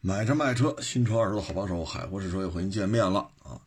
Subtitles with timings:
[0.00, 3.60] 买车卖车，新车二手的好帮手，海阔试车又和您见面了啊！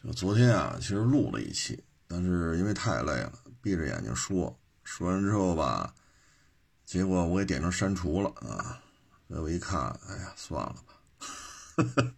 [0.00, 5.94] 这个昨天啊，其实录了一期，但是因为太累了，闭着眼睛说，说完之后吧，
[6.84, 8.82] 结果我给点成删除了啊！
[9.28, 12.14] 所以我一看，哎呀，算了吧，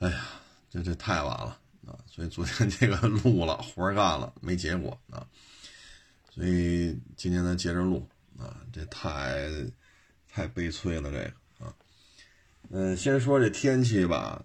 [0.00, 0.26] 哎呀，
[0.68, 1.56] 这这太晚了
[1.86, 1.96] 啊！
[2.06, 5.24] 所以昨天这个录了，活干了，没结果啊！
[6.28, 9.48] 所以今天咱接着录啊，这太
[10.28, 11.41] 太悲催了，这个。
[12.74, 14.42] 嗯，先说这天气吧，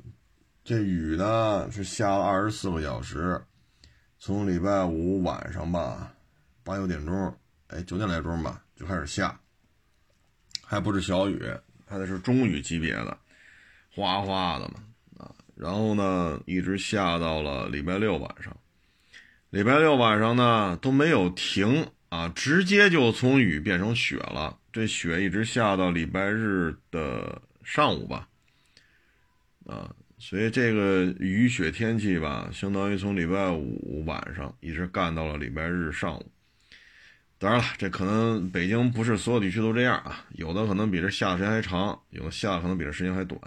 [0.62, 3.42] 这雨呢是下了二十四个小时，
[4.20, 6.14] 从礼拜五晚上吧，
[6.62, 7.34] 八九点钟，
[7.68, 9.40] 哎，九点来钟吧就开始下，
[10.62, 11.42] 还不是小雨，
[11.86, 13.18] 还得是中雨级别的，
[13.96, 14.84] 哗哗的嘛
[15.20, 18.54] 啊，然后呢一直下到了礼拜六晚上，
[19.52, 27.42] 礼拜六晚上呢都没有停啊，直接就从雨变成雪了，这雪一直下到礼拜日的。
[27.68, 28.30] 上午吧，
[29.66, 36.32] 啊，所以这个雨雪天气吧，相当于从礼拜五晚上一直干到了礼拜日上午。
[37.38, 43.38] 当然了，这可能北京不是所有地区都这样啊，有的可能比这下的时间还长，有的下的可能比这时间还短。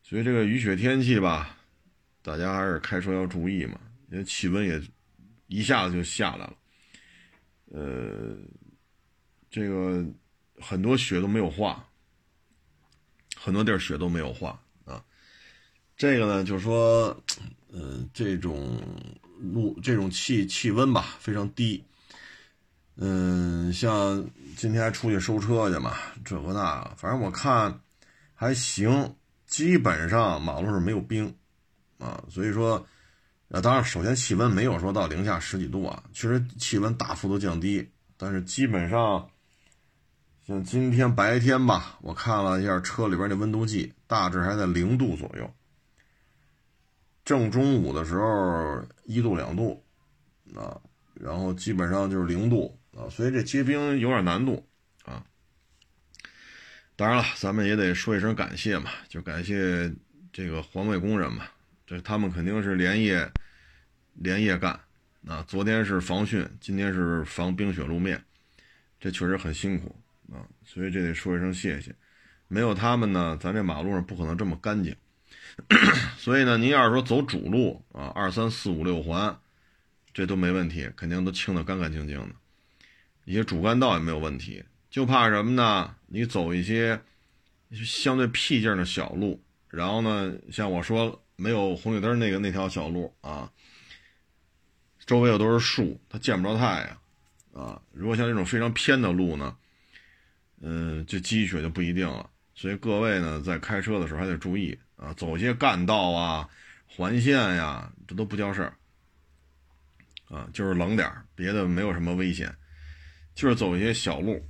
[0.00, 1.58] 所以这个雨雪天气吧，
[2.22, 3.80] 大家还是开车要注意嘛，
[4.12, 4.80] 因为气温也
[5.48, 6.56] 一下子就下来了。
[7.72, 8.38] 呃，
[9.50, 10.06] 这个
[10.60, 11.84] 很多雪都没有化。
[13.40, 15.02] 很多地儿雪都没有化啊，
[15.96, 17.16] 这个呢，就是说，
[17.72, 18.80] 嗯，这种
[19.38, 21.82] 路这种气气温吧，非常低。
[22.96, 27.80] 嗯，像今天还出去收车去嘛，这个那，反正我看
[28.34, 29.14] 还行，
[29.46, 31.32] 基本上马路上没有冰
[31.98, 32.84] 啊，所以说，
[33.50, 39.28] 啊，当然，首先气温没有说到零下十几度啊，确实气温大幅度降低，但是基本上。
[40.48, 45.54] 像今天白天吧，我看了一下车里边的温度计，大致还在零度左右。
[47.22, 49.84] 正中午的时候一度两度，
[50.54, 50.80] 啊，
[51.12, 54.66] 然后基本上就是零度啊，所以这结冰有点难度
[55.04, 55.22] 啊。
[56.96, 59.92] 当然了，咱们也得说一声感谢嘛，就感谢
[60.32, 61.44] 这个环卫工人嘛，
[61.86, 63.30] 这他们肯定是连夜
[64.14, 64.80] 连夜干
[65.26, 65.44] 啊。
[65.46, 68.24] 昨天是防汛，今天是防冰雪路面，
[68.98, 69.94] 这确实很辛苦。
[70.32, 71.94] 啊，所以这得说一声谢谢，
[72.48, 74.94] 没有他们呢，咱这马路上不可能这么干净。
[76.18, 79.38] 所以呢，您要是说走主路啊，二三四五六环，
[80.12, 82.34] 这都没问题，肯定都清的干干净净的。
[83.24, 85.96] 一些主干道也没有问题，就怕什么呢？
[86.06, 87.00] 你走一些
[87.72, 93.50] 相对僻静的小路，然后呢，像我说没有红绿灯那个那条小路啊，
[95.04, 97.82] 周围又都是树，它见不着太阳啊。
[97.92, 99.56] 如果像这种非常偏的路呢？
[100.60, 106.48] 嗯，这积雪就不一定了，所以各位呢，在开车的时候还得注意啊，走一些干道啊、
[106.84, 108.74] 环线呀，这都不叫事儿
[110.28, 112.52] 啊，就是冷点儿，别的没有什么危险，
[113.36, 114.44] 就是走一些小路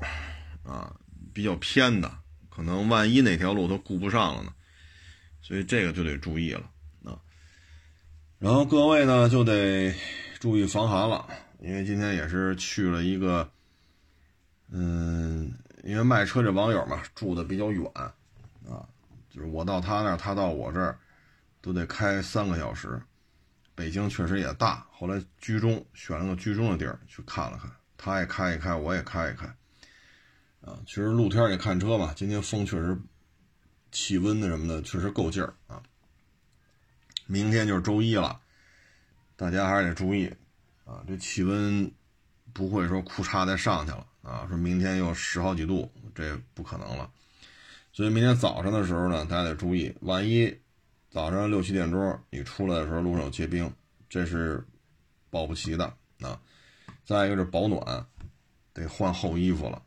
[0.62, 0.96] 啊，
[1.34, 2.10] 比较偏的，
[2.48, 4.54] 可能万一哪条路都顾不上了呢，
[5.42, 6.70] 所以这个就得注意了
[7.04, 7.20] 啊。
[8.38, 9.94] 然后各位呢，就得
[10.40, 11.28] 注意防寒了，
[11.60, 13.52] 因为今天也是去了一个，
[14.70, 15.52] 嗯。
[15.84, 17.84] 因为卖车这网友嘛，住的比较远，
[18.68, 18.86] 啊，
[19.30, 20.98] 就是我到他那儿，他到我这儿，
[21.60, 23.00] 都得开三个小时。
[23.74, 29.46] 北京确实也大，后来居中选了个居中的地儿去看了看，他也开一开，我也开一开，
[30.62, 32.12] 啊，其实露天也看车嘛。
[32.16, 32.98] 今天风确实，
[33.92, 35.80] 气温的什么的确实够劲儿啊。
[37.26, 38.40] 明天就是周一了，
[39.36, 40.26] 大家还是得注意，
[40.84, 41.88] 啊，这气温
[42.52, 44.04] 不会说库嚓再上去了。
[44.28, 47.10] 啊，说明天又十好几度，这不可能了。
[47.94, 50.54] 所以明天早上的时候呢，大家得注意，万一
[51.08, 53.72] 早上六七点钟你出来的时候路上有结冰，
[54.06, 54.62] 这是
[55.30, 55.86] 保不齐的
[56.20, 56.38] 啊。
[57.06, 58.06] 再一个是保暖，
[58.74, 59.82] 得换厚衣服了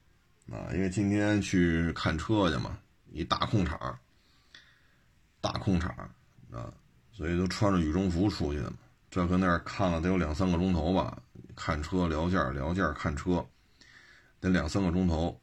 [0.52, 2.79] 啊，因为今天去看车去嘛，
[3.12, 4.00] 一大空场，
[5.40, 5.91] 大空场
[6.52, 6.73] 啊，
[7.14, 8.78] 所以都穿着羽绒服出去的嘛。
[9.11, 11.22] 这搁那儿看了得有两三个钟头吧，
[11.55, 13.46] 看车聊价聊价看车。
[14.41, 15.40] 得两三个钟头，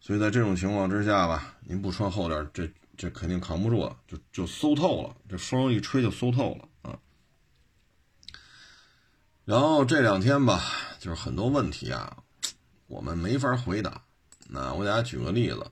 [0.00, 6.98] 所以在这种情况之下吧，您不穿厚点，这这肯定扛不住了，就就馊透了，这风一吹就馊透了啊。
[9.44, 10.64] 然后这两天吧，
[10.98, 12.16] 就是很多问题啊，
[12.88, 14.02] 我们没法回答。
[14.48, 15.70] 那我给大家举个例子，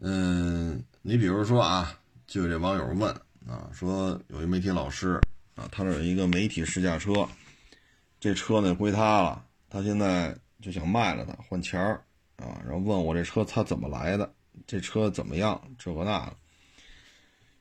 [0.00, 1.96] 嗯，你比如说啊，
[2.26, 3.14] 就有这网友问
[3.46, 5.20] 啊，说有一媒体老师
[5.54, 7.28] 啊，他这有一个媒体试驾车，
[8.18, 10.36] 这车呢归他了，他现在。
[10.60, 12.04] 就想卖了它换钱儿
[12.36, 14.32] 啊，然后问我这车他怎么来的
[14.66, 15.60] 这车怎么样？
[15.78, 16.36] 这个那个。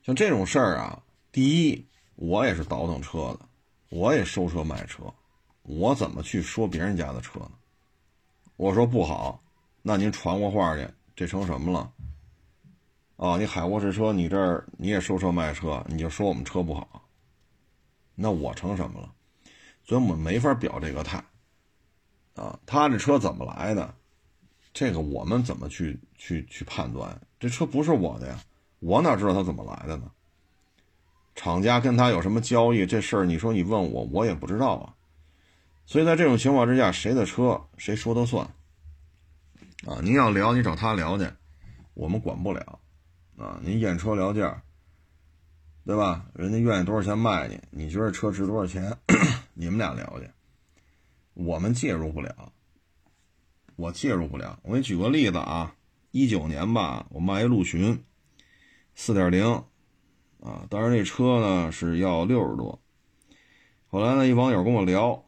[0.04, 1.02] 像这种事儿啊，
[1.32, 3.48] 第一，我也是倒腾车的，
[3.90, 5.04] 我也收车卖车，
[5.64, 7.52] 我怎么去说别人家的车呢？
[8.56, 9.42] 我说不好，
[9.82, 11.92] 那您传过话去，这成什么了？
[13.18, 17.06] 啊，你海沃士车，你这儿你也收车卖车，你就说我们车不好，
[18.16, 19.14] 那我成什么了？
[19.84, 21.24] 所以我们没法表这个态。
[22.40, 23.94] 啊，他这车怎么来的？
[24.74, 27.20] 这个我们怎么去去去判断？
[27.40, 28.40] 这车不是我的呀，
[28.80, 30.10] 我哪知道他怎么来的呢？
[31.36, 32.86] 厂家跟他有什么交易？
[32.86, 34.94] 这事儿你说你问我，我也不知道啊。
[35.86, 38.46] 所以在这种情况之下，谁的车谁说的算？
[39.86, 41.28] 啊，您要聊，你找他聊去，
[41.94, 42.80] 我们管不了。
[43.38, 44.62] 啊，您验车聊价，
[45.86, 46.26] 对吧？
[46.34, 47.60] 人家愿意多少钱卖你？
[47.72, 48.96] 你觉得车值多少钱？
[49.56, 50.30] 你们俩聊去。
[51.40, 52.52] 我们介入不了，
[53.78, 54.60] 我介入不了。
[54.62, 55.74] 我给你举个例子啊，
[56.12, 58.04] 一九年吧，我卖一陆巡，
[58.94, 59.46] 四点零，
[60.42, 62.82] 啊，当时那车呢是要六十多。
[63.88, 65.24] 后来呢，一网友跟我聊，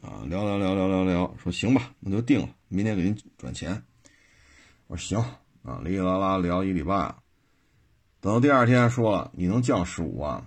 [0.00, 3.80] 啊，聊聊聊聊聊聊，说行吧，那就定了，明天给您转钱。
[4.88, 5.18] 我说行，
[5.62, 7.14] 啊，哩哩啦啦聊一礼拜，
[8.20, 10.44] 等到第二天说了，你能降十五万？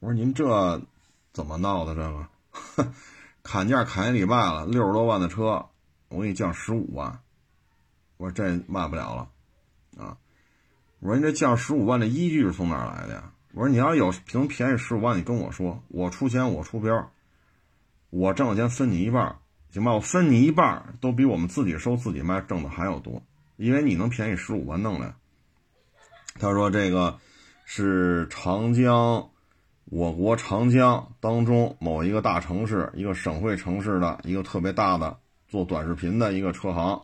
[0.00, 0.82] 我说您这
[1.32, 2.92] 怎么闹的这个？
[3.42, 5.66] 砍价砍一礼拜了，六十多万的车，
[6.08, 7.20] 我给你降十五万。
[8.18, 10.16] 我说这卖不了了，啊！
[10.98, 13.32] 我说你这降十五万的依据是从哪来的呀？
[13.54, 17.10] 我说你要有能便宜十五万，你跟我说，我出钱，我出标，
[18.10, 19.38] 我挣的钱分你一半，
[19.72, 19.94] 行吧？
[19.94, 23.22] 我分你一半都比我们自己收自己卖挣的还要多，
[23.56, 25.14] 因为你能便宜十五万弄来。
[26.38, 27.18] 他说这个
[27.64, 29.30] 是长江。
[29.90, 37.02] 我国长江当中某一个大城市，一个省会城市的一个特别大的做短视频的一个车行，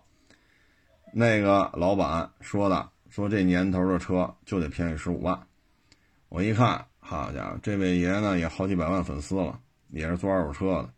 [1.12, 5.36] 那个老板说的，说这年头的车就得便宜十五万。
[6.28, 10.90] 我一看，好家伙，这位爷呢也好几百万粉丝了，也是做二手车的。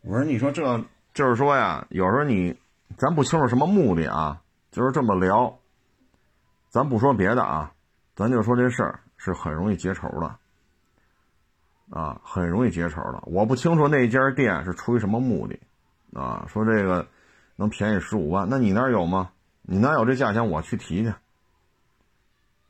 [0.00, 0.82] 我说，你说这
[1.12, 2.56] 就是说呀，有时候你
[2.96, 4.40] 咱不清楚什么目的啊，
[4.72, 5.58] 就是这么聊，
[6.70, 7.70] 咱不说别的啊，
[8.16, 10.38] 咱就说这事儿是很容易结仇的。
[11.90, 13.22] 啊，很容易结仇的。
[13.26, 15.58] 我不清楚那家店是出于什么目的，
[16.12, 17.06] 啊，说这个
[17.56, 19.30] 能便宜十五万，那你那儿有吗？
[19.62, 21.14] 你那有这价钱，我去提去，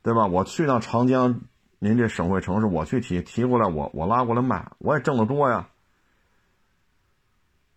[0.03, 0.27] 对吧？
[0.27, 1.41] 我去趟长江，
[1.79, 5.69] 您这省会城市，我去提提过来，我我拉过来卖，我也挣得多呀，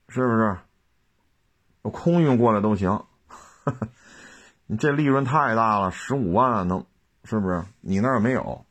[0.10, 0.58] 是不是？
[1.82, 3.06] 我空运过来都行，
[4.68, 6.86] 你这利润太大了，十五万能，
[7.24, 7.64] 是不是？
[7.80, 8.66] 你那儿没有？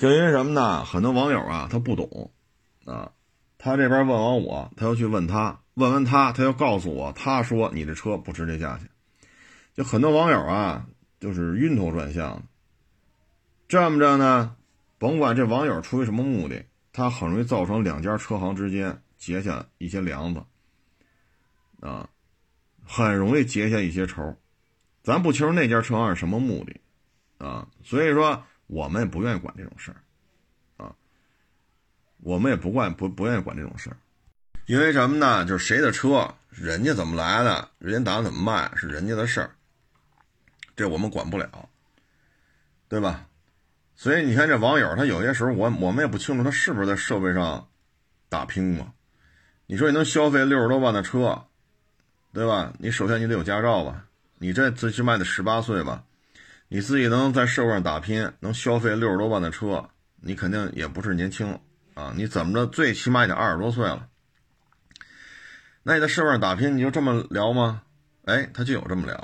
[0.00, 0.82] 就因为什么呢？
[0.82, 2.30] 很多网友啊，他不懂，
[2.86, 3.12] 啊，
[3.58, 8.88] 他这边问完我，他又去问他，问完他，他又告诉我，他说你这车不值这价钱。
[9.74, 10.86] 就很多网友啊，
[11.20, 12.42] 就是晕头转向。
[13.68, 14.56] 这么着呢，
[14.96, 16.64] 甭管这网友出于什么目的，
[16.94, 20.42] 他很容易造成两家车行之间结下一些梁子，
[21.80, 22.08] 啊，
[22.86, 24.34] 很容易结下一些仇。
[25.02, 26.80] 咱不清楚那家车行是什么目的，
[27.36, 28.42] 啊，所以说。
[28.70, 29.98] 我们也不愿意管这种事儿，
[30.84, 30.94] 啊，
[32.18, 33.96] 我们也不管不不愿意管这种事儿，
[34.66, 35.44] 因为什么呢？
[35.44, 39.50] 就是谁的车，人家怎么来的，人家打算怎么卖是人家的事儿，
[40.76, 41.68] 这我们管不了，
[42.88, 43.26] 对吧？
[43.96, 47.66] 所以你看这网友，他有些时候我我们也不清楚他是不是在社会上
[48.28, 48.94] 打拼嘛。
[49.66, 51.44] 你说你能消费六十多万的车，
[52.32, 52.72] 对吧？
[52.78, 54.06] 你首先你得有驾照吧，
[54.38, 56.04] 你这最起码得十八岁吧。
[56.72, 61.58] 你自己能在社会上打拼，能消费六十多万的车，你肯定也不是年轻
[61.94, 62.12] 啊！
[62.16, 64.06] 你怎么着，最起码也得二十多岁了。
[65.82, 67.82] 那你在社会上打拼，你就这么聊吗？
[68.24, 69.16] 哎，他就有这么聊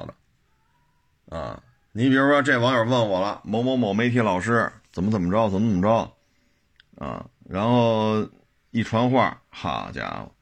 [1.29, 1.63] 的啊！
[1.93, 7.25] 你比如说，这网友问我了，某某某媒体老师怎么怎么着，怎么怎么着啊？
[7.49, 8.29] 然后
[8.73, 10.33] 一传话，好家伙，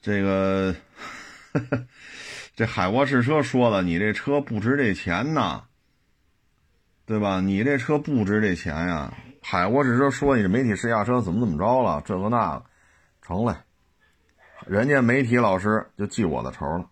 [0.00, 0.74] 这个
[2.56, 5.64] 这海沃士车说了，你这车不值这钱呐。
[7.06, 7.40] 对吧？
[7.40, 9.12] 你这车不值这钱呀！
[9.42, 12.02] 海沃士车说你这媒体试驾车怎么怎么着了？
[12.06, 12.64] 这个那个，
[13.20, 13.62] 成了，
[14.66, 16.88] 人家媒体老师就记我的仇了，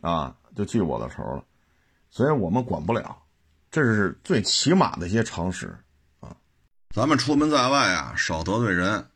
[0.00, 1.44] 啊，就记我的仇了，
[2.08, 3.14] 所以我们管不了，
[3.70, 5.66] 这是最起码的一些常识
[6.20, 6.34] 啊。
[6.94, 9.06] 咱们出门在外啊，少得罪人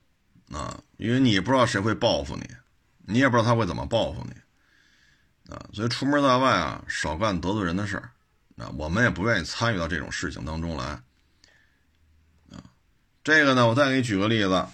[0.52, 2.42] 啊，因为你不知道谁会报复你，
[3.06, 8.10] 你也不知道他会怎么报复你啊，所以出门在外啊，少干得罪人的事儿。
[8.60, 10.84] 啊，我们也不愿意参与到这种事情当中来。
[12.50, 12.62] 啊，
[13.24, 14.66] 这个呢，我再给你举个例子。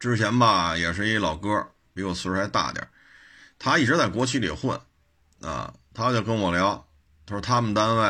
[0.00, 2.88] 之前吧，也是一老哥，比我岁数还大点
[3.58, 4.80] 他一直在国企里混。
[5.40, 6.86] 啊，他就跟我聊，
[7.26, 8.02] 他说他们单位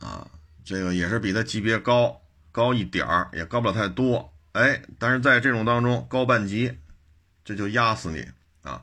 [0.00, 0.28] 啊，
[0.64, 2.20] 这个也是比他级别高
[2.50, 6.78] 高一点儿，也高不了太多，哎，但是在这种当中高半级，
[7.44, 8.28] 这就压死你
[8.62, 8.82] 啊。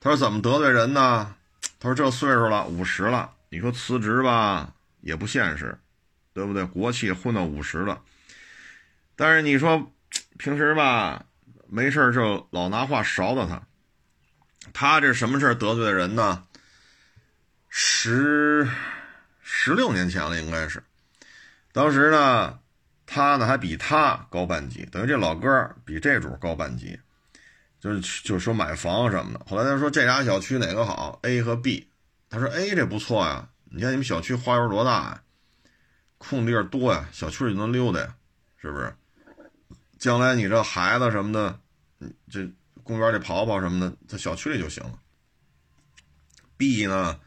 [0.00, 1.34] 他说怎么得罪人呢？
[1.82, 5.76] 他说这岁数了，五十了，你说辞职吧也不现实，
[6.32, 6.64] 对不对？
[6.64, 8.00] 国企混到五十了，
[9.16, 9.92] 但是你说
[10.38, 11.26] 平时吧。
[11.74, 13.62] 没事就老拿话勺到他，
[14.74, 16.44] 他这什么事得罪的人呢？
[17.70, 18.68] 十
[19.40, 20.84] 十六年前了，应该是。
[21.72, 22.58] 当时呢，
[23.06, 27.00] 他呢还比他高半级，等于这老哥比这主高半级，
[27.82, 29.44] 就是就是说买房什么的。
[29.44, 31.88] 后来他说这俩小区哪个好？A 和 B。
[32.30, 35.22] 他说 A 这不错呀，你看你们小区花园多大呀，
[36.16, 38.14] 空地儿多呀，小区里能溜达呀，
[38.56, 38.94] 是不是？
[39.98, 41.58] 将来你这孩子什么的。
[42.30, 42.48] 这
[42.84, 44.98] 公园里跑跑什么的，在小区里就行了。
[46.56, 47.18] B 呢，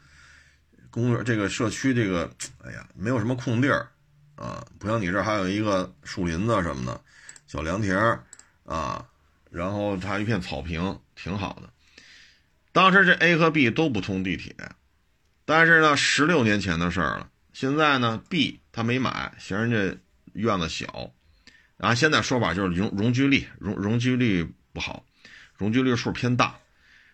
[0.90, 2.30] 公园这个社区这个，
[2.64, 3.88] 哎呀，没有什么空地儿
[4.34, 7.00] 啊，不像你这还有一个树林子什么的，
[7.46, 7.96] 小凉亭
[8.64, 9.06] 啊，
[9.56, 11.70] 然后它一片草坪，挺好的。
[12.72, 14.54] 当时这 A 和 B 都不通地铁，
[15.44, 17.30] 但是呢，十六年前的事儿了。
[17.52, 19.98] 现在呢，B 他没买，嫌人家
[20.34, 21.12] 院子小，
[21.76, 24.46] 然后现在说法就是容容积率容容积率。
[24.76, 25.06] 不好，
[25.56, 26.54] 容积率数偏大，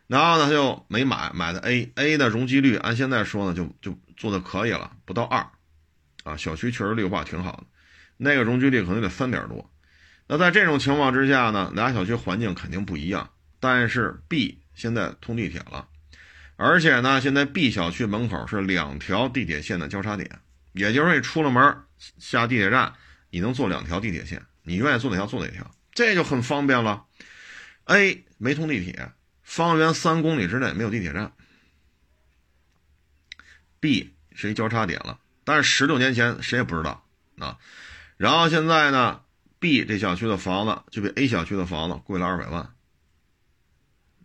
[0.09, 5.47] 然后呢他就没买，买的 A，A 的容积率按现在说呢就就做的可以了，不到二，
[6.25, 7.65] 啊，小区确实绿化挺好的，
[8.17, 9.72] 那个容积率可能得三点多。
[10.26, 15.88] 那在这种情况之下呢，俩小区环境肯定不一样，但是 B 现在通地铁了，
[16.57, 20.41] 而且呢现在 B 小区门口是两条地铁线的交叉点，
[20.73, 21.76] 也就是你出了门
[22.19, 22.95] 下地铁站，
[23.31, 27.05] 你能坐两条地铁线，你愿意坐哪条坐哪条，这就很方便了。
[27.85, 29.12] A 没通地铁，
[29.43, 31.33] 方圆三公里之内没有地铁站。
[33.81, 37.05] B 是一交叉点了，但是十六年前谁也不知道
[37.38, 37.59] 啊。
[38.17, 39.21] 然后现在呢
[39.62, 42.75] ，B 这小区的房子就比 A 小区的房子贵了二百万，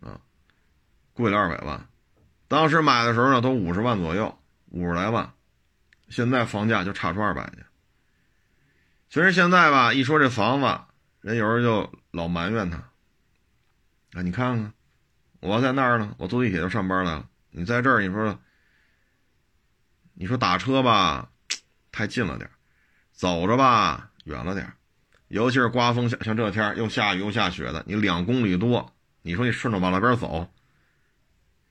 [0.00, 0.20] 啊，
[1.12, 1.88] 贵了二百万。
[2.48, 4.36] 当时买的时候呢，都五十万左右，
[4.70, 5.32] 五十来万，
[6.08, 7.64] 现在房价就差出二百去。
[9.08, 10.80] 其实现在吧，一说这房子，
[11.20, 12.78] 人有时候就老埋怨他。
[14.14, 14.72] 啊，你看看，
[15.38, 17.28] 我在那儿呢，我坐地铁就上班了。
[17.50, 18.36] 你在这儿，你说，
[20.14, 21.30] 你说打车吧，
[21.92, 22.50] 太近了点
[23.12, 24.72] 走着吧，远了点
[25.28, 30.50] 尤其是刮风像像这天又下雨又下雪的，你两公里多，你说你顺着往那边走，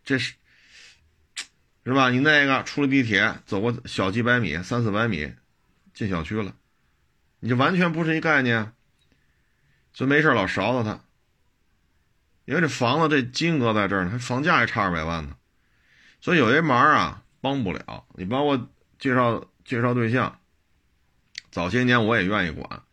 [0.04, 0.36] 这是
[1.86, 2.10] 是吧？
[2.10, 5.34] 你那个出了地铁，走过小几百米，三四百米，
[5.94, 6.54] 进小区了，
[7.40, 8.74] 你就完全不是一概念。
[9.94, 11.00] 所以没事老勺子他。
[12.46, 15.36] 因为这房子这金额在这儿呢，还房价还差二百万呢，
[16.22, 18.06] 所以有些忙啊帮不了。
[18.16, 20.40] 你帮我介绍介绍对象，
[21.50, 22.84] 早些年我也愿意管，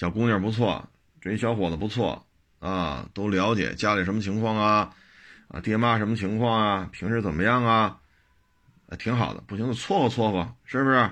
[0.00, 0.88] 小姑娘不错，
[1.20, 2.26] 这一小伙子不错
[2.58, 4.94] 啊，都了解家里什么情况啊，
[5.48, 7.98] 啊爹妈什么情况啊，平时怎么样啊，
[8.98, 9.42] 挺好的。
[9.42, 11.10] 不行就撮合撮合，是不是？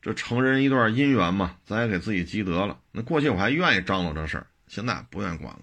[0.00, 2.78] 这成人一段姻缘嘛，咱也给自己积德了。
[2.92, 5.62] 那过去我还愿意张罗这事儿，现在不愿意管了。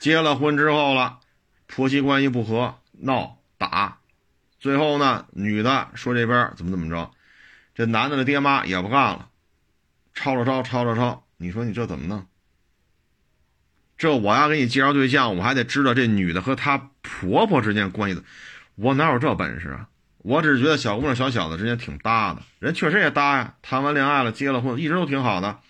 [0.00, 1.20] 结了婚之后了，
[1.66, 3.98] 婆媳关系不和，闹打，
[4.58, 7.10] 最后呢，女的说这边怎么怎么着，
[7.74, 9.28] 这男的的爹妈也不干了，
[10.14, 12.26] 吵吵吵吵吵吵，你说你这怎么弄？
[13.98, 18.22] 这我要给你介绍对象，我还得知道这女的和她婆婆之间关系的，
[18.74, 19.88] 我哪有这本事啊？
[20.18, 25.60] 我只是觉得小姑娘小小子之间挺搭的，人确实也搭呀，谈完恋爱了，结了婚，一直都挺好的，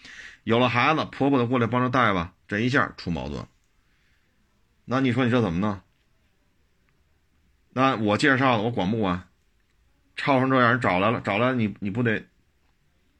[0.45, 3.47] 有了孩子，婆婆就过来帮着带吧，这一下出矛盾。
[4.85, 5.81] 那你说你这怎么弄？
[7.71, 9.29] 那我介绍的我管不管？
[10.17, 12.25] 吵成这样人找来了，找来你你不得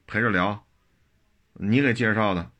[0.07, 0.65] 陪着聊？
[1.59, 2.51] 你给介绍的，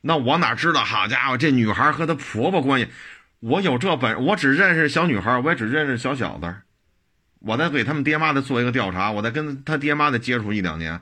[0.00, 0.84] 那我哪知道？
[0.84, 2.88] 好家伙，这女孩和她婆婆关系，
[3.40, 6.54] 我有这本，我只认识小女孩，我也只认识小小子。
[7.40, 11.00] 我再给他们爹妈的做一个调查，我再跟他爹妈的接触一两年。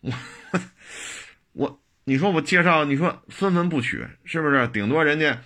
[0.00, 0.12] 我
[1.52, 4.68] 我，你说我介绍，你说分文不取，是不是？
[4.68, 5.38] 顶多人家。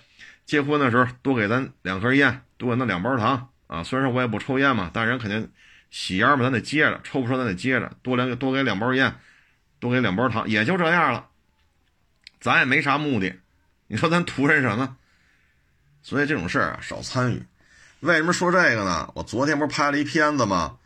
[0.43, 3.83] 结婚的时候多给咱两盒烟，多给那两包糖啊！
[3.83, 5.49] 虽然说我也不抽烟嘛，但人肯定
[5.89, 9.15] 喜烟嘛，咱得接着抽不抽咱得接着，多两多给两包烟，
[9.81, 11.27] 多给两包糖，也就这样了。
[12.39, 13.35] 咱也没啥目的，
[13.87, 14.95] 你说咱图人什么？
[16.01, 17.43] 所以这种事儿啊少参与。
[17.99, 19.11] 为什么说这个呢？
[19.15, 20.77] 我昨天不是拍了一片子吗？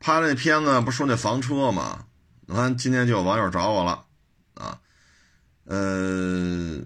[0.00, 2.06] 拍了那片子不说那房车吗？
[2.46, 4.04] 你看今天就有网友找我了
[4.54, 4.80] 啊，
[5.66, 6.80] 呃。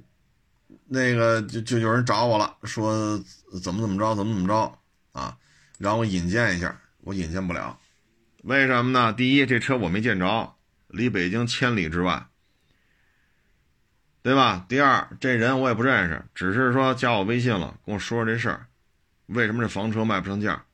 [0.94, 3.18] 那个就就有人找我了，说
[3.62, 4.78] 怎么怎么着，怎么怎么着
[5.12, 5.38] 啊？
[5.78, 7.78] 让我引荐一下，我引荐不了，
[8.42, 9.10] 为什么呢？
[9.14, 10.54] 第一，这车我没见着，
[10.92, 12.26] 离北京千里之外，
[14.22, 14.64] 对吧？
[14.68, 18.66] 第二，这人我也不认识，只是说加我微信了，跟我说说这事儿，
[19.26, 20.64] 为什么这房车卖不上价？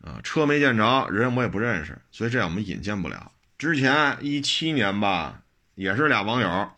[0.00, 3.32] 啊，车没见着，人我也不认识，所以这样我们引荐不了。
[3.58, 5.42] 之前一七年吧，
[5.74, 6.70] 也是俩网友，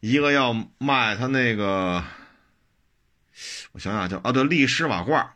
[0.00, 2.02] 一个要卖他那个，
[3.72, 5.30] 我想想叫啊，对，力狮瓦罐，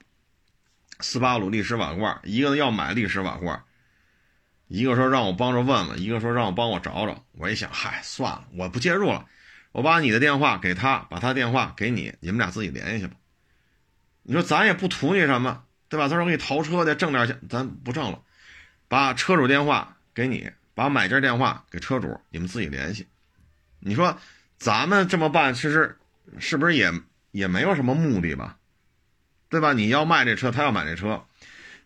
[1.00, 3.62] 斯巴鲁力狮瓦罐，一个要买力狮瓦罐，
[4.73, 7.23] 一个说让我帮着问问，一个说让我帮我找找。
[7.33, 9.26] 我一想，嗨，算了，我不介入了，
[9.73, 13.14] 我把你的电话给他，把他电话给你，你们俩自己联系吧。
[14.23, 15.64] 你说咱也不图你什么。
[15.91, 16.09] 对吧？
[16.09, 18.19] 他说给你淘车的，挣点钱，咱不挣了。
[18.88, 23.07] 把车主电话给你，把买家电话给车主，你们自己联系。
[23.79, 24.17] 你说
[24.57, 25.99] 咱们这么办，其实
[26.38, 26.91] 是不是也
[27.31, 28.57] 也没有什么目的吧？
[29.50, 29.75] 对吧？
[29.75, 31.23] 你要卖这车，他要买这车，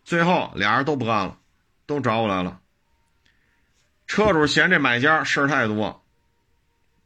[0.05, 1.37] 最后俩人都不干了，
[1.85, 2.61] 都找我来了。
[4.07, 6.03] 车主嫌这买家事儿太多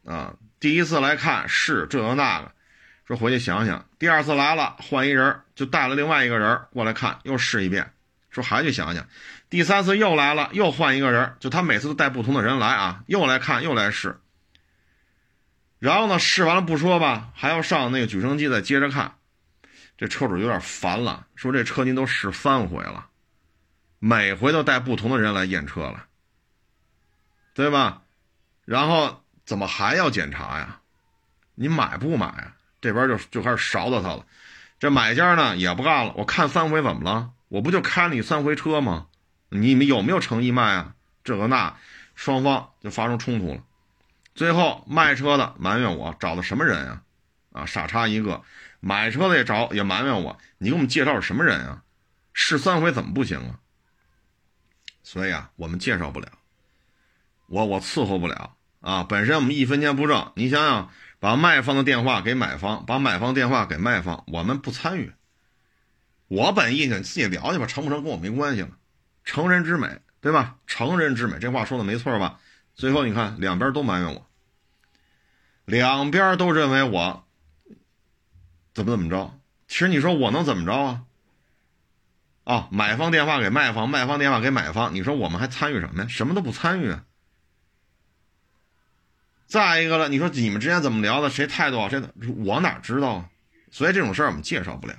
[0.05, 2.51] 啊，第一次来看是这个那个。
[3.05, 7.91] 说回去想想，第二次来了换一人，就带了另外一个人过来看，又试一遍。
[8.29, 9.05] 说还去想想，
[9.49, 14.21] 第三次又来了，又换一个人，就他每次都带不同的人来啊，又来看又来试。
[15.79, 19.15] 然后呢，试完了不说吧，还要上那个举升机再接着看。
[19.97, 23.07] 这车主有点烦了，说这车您都试三回了，
[23.99, 26.05] 每回都带不同的人来验车了，
[27.53, 28.01] 对吧？
[28.65, 30.79] 然后怎么还要检查呀？
[31.55, 32.55] 你买不买啊？
[32.79, 34.25] 这边就就开始勺到他了，
[34.79, 36.13] 这买家呢也不干了。
[36.17, 37.31] 我看三回怎么了？
[37.49, 39.07] 我不就开了你三回车吗？
[39.49, 40.95] 你们有没有诚意卖啊？
[41.23, 41.77] 这个那，
[42.15, 43.63] 双方就发生冲突了。
[44.33, 47.01] 最后卖车的埋怨我找的什么人呀？
[47.51, 48.41] 啊，傻叉一个。
[48.79, 51.83] 买车的也找也埋怨我，你给我们介绍是什么人啊？
[52.33, 53.59] 试三回怎么不行啊？
[55.03, 56.27] 所以啊，我们介绍不了，
[57.51, 59.03] 我我伺候不了啊。
[59.03, 60.89] 本身我们一分钱不挣，你想想。
[61.21, 65.13] 把卖方的电话给买方，把买方电话给卖方，我们不参与。
[66.27, 68.69] 我本意你自己聊去吧，成不成跟我没关系了。
[69.23, 70.55] 成人之美，对吧？
[70.65, 72.39] 成人之美，这话说的没错吧？
[72.73, 74.25] 最后你看，两边都埋怨我，
[75.65, 77.23] 两边都认为我
[78.73, 79.37] 怎么怎么着。
[79.67, 81.03] 其实你说我能怎么着啊？
[82.45, 86.07] 啊，买方电话给卖方，卖方电话给买方，你说我们还参与什么呀？
[86.09, 87.03] 什么都不参与啊。
[89.51, 91.29] 再一个了，你说你们之间怎么聊的？
[91.29, 91.89] 谁态度好？
[91.89, 92.01] 谁
[92.37, 93.29] 我哪知道啊？
[93.69, 94.95] 所以这种事儿我们介绍不了，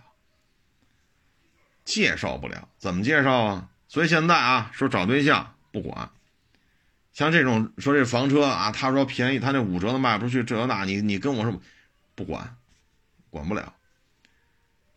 [1.86, 3.70] 介绍不了，怎么介绍啊？
[3.88, 6.10] 所以现在啊，说找对象不管，
[7.14, 11.62] 像这种说这房车啊，他说便宜，他那五折都卖不出去，这那，你你跟我说
[12.14, 12.54] 不管，
[13.30, 13.72] 管不了，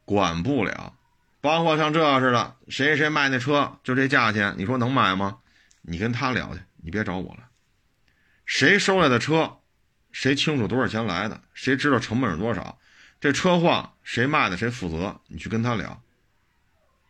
[0.03, 0.93] 管不了，
[1.39, 5.37] 包括像这似的，谁谁卖那车就这价钱，你说能买吗？
[5.81, 7.44] 你跟他聊去，你别找我了。
[8.45, 9.58] 谁收来的车，
[10.12, 12.77] 谁清楚多少钱来的，谁知道成本是多少，
[13.19, 16.01] 这车况谁卖的谁负责，你去跟他聊。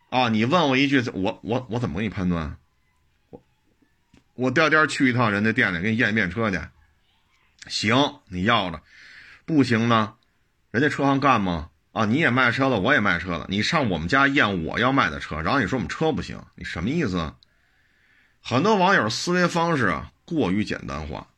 [0.08, 2.56] 啊，你问我一句，我我我怎么给你判断？
[3.30, 3.42] 我
[4.34, 6.58] 我调颠去一趟人家店里给你验一遍车去，
[7.68, 8.82] 行，你要着，
[9.44, 10.14] 不行呢，
[10.70, 11.70] 人家车行干吗？
[11.92, 17.34] 啊，你也卖车了，我也卖车了，你上我们家验我要卖的车，然后你说我们车不行，你什么意思？
[18.42, 20.12] 很多网友思维方式啊。
[20.26, 21.28] 过于简单化，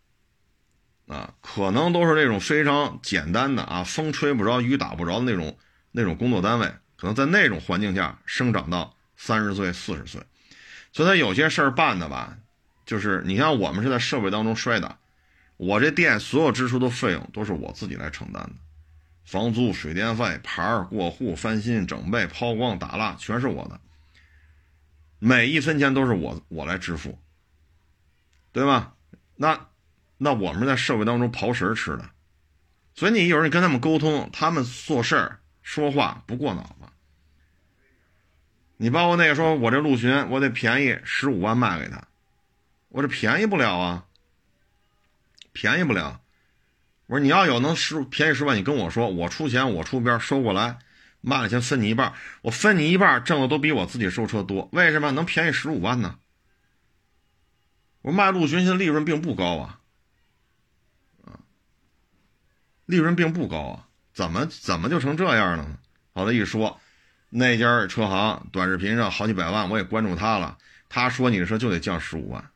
[1.07, 5.57] 啊，可能都是那种非常简单的啊，风吹不着、雨打不着的那种
[5.93, 10.23] 那种工作单位，可能在那种环境下生长到三十岁、四十岁，
[10.93, 12.39] 所以他有些事儿办的吧，
[12.87, 14.97] 就是你像我们是在社会当中摔的，
[15.59, 18.53] 我这店所有支出的费用都是我自己来承担的，
[19.25, 23.79] 房租、水电费、牌儿、过户、翻新、整备、抛光、打蜡，全是我的，
[25.19, 27.19] 每一分钱都是我我来支付。
[28.59, 28.95] 对吧？
[29.37, 29.69] 那，
[30.17, 32.11] 那我们在社会当中刨食吃的，
[32.97, 36.89] 所以你有时候你跟他们沟通，他们做事儿说话不过脑子。
[38.79, 42.03] 你包括那个说，我这陆巡我得便宜十五万卖给他，
[42.89, 44.07] 我这便宜不了啊，
[45.53, 46.21] 便宜不了。
[47.07, 50.79] 我说你要有能十便宜十万，你跟我说，我出钱，我出边收过来，
[51.21, 54.69] 卖了钱分你一半，我分你一半，挣的都比我自己收车多。
[54.73, 56.19] 为什么能便宜十五万呢？
[58.03, 59.81] 我卖陆巡现在利润并不高啊，
[61.25, 61.41] 啊，
[62.87, 65.79] 利润并不高啊，怎么怎么就成这样了呢？
[66.15, 66.81] 好的一说，
[67.29, 70.57] 那家车行短视频上好几百万，我也关注他了。
[70.89, 72.51] 他说你的车就得降十五万，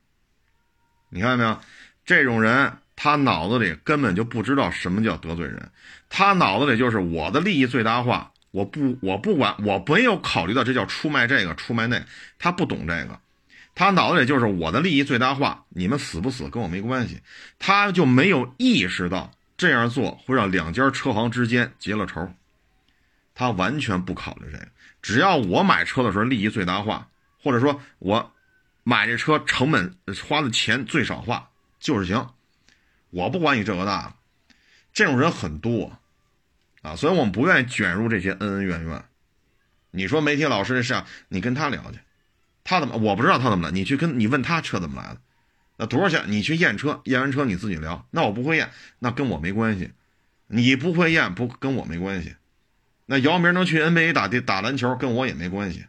[1.11, 1.61] 你看见没有？
[2.05, 5.71] 这种人他脑子里根本就不知道什么叫得罪人，
[6.09, 12.05] 他脑子里就是我的利益最大化，我不我不管，我没有考虑到这叫出卖这个出卖那，
[12.39, 13.21] 他不懂这个，
[13.75, 17.21] 他脑子里就是我的利益最大化，你们死不死跟我没关系，
[17.59, 22.33] 他就没有意识到这样做会让两家车行之间结了仇，
[23.35, 24.69] 他完全不考虑这个，
[25.01, 27.09] 只要我买车的时候利益最大化，
[27.43, 28.33] 或者说我
[28.83, 29.97] 买这车成本
[30.29, 32.35] 花的钱最少化就是行，
[33.11, 34.15] 我不管你这个那，
[34.93, 35.99] 这种人很多。
[36.83, 39.05] 啊，所以我们不愿意卷入这些恩恩怨怨。
[39.93, 42.01] 你说媒体老师这事，你跟他聊去，
[42.65, 45.21] 他怎么我不知道他怎么了，你去跟你问他车怎么来的，
[45.79, 46.25] 那多少钱？
[46.29, 48.07] 你去验车，验完车你自己聊。
[48.11, 48.71] 那我不会验，
[49.01, 49.93] 那跟我没关系。
[50.47, 52.37] 你不会验不跟我没关系。
[53.07, 55.87] 那姚明能去 NBA 打打篮球，跟我也没关系。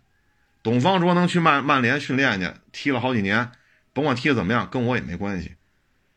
[0.64, 3.52] 董方卓能去曼曼联训练去，踢了好几年，
[3.92, 5.56] 甭管踢的怎么样，跟我也没关系。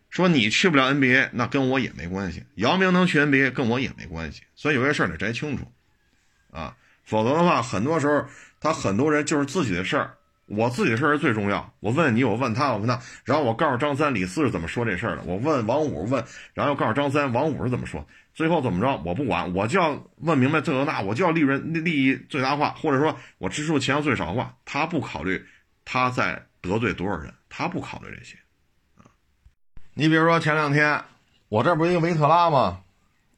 [0.08, 2.44] 说你去不了 NBA，那跟我也没关系。
[2.54, 4.44] 姚明能去 NBA，跟我也没关系。
[4.54, 5.70] 所以有些事儿得摘清楚，
[6.52, 8.24] 啊，否则的话，很多时候
[8.60, 10.15] 他很多人就是自己的事儿，
[10.46, 11.72] 我自己事儿最重要。
[11.80, 15.22] 我问你，我问他，我问他，然后我告诉张三、李四是怎么说这事儿的。
[15.24, 18.06] 我问王五，问，然后又告诉张三、王五是怎么说。
[18.32, 24.54] 最后怎么着，我不管，我就要问明白这个那，我就要利润利益最大化，或者说我支出钱要最少化。
[24.64, 25.44] 他不考虑
[25.84, 28.36] 他在得罪多少人，他不考虑这些。
[29.94, 31.02] 你比如说前两天，
[31.48, 32.82] 我这不是一个维特拉吗？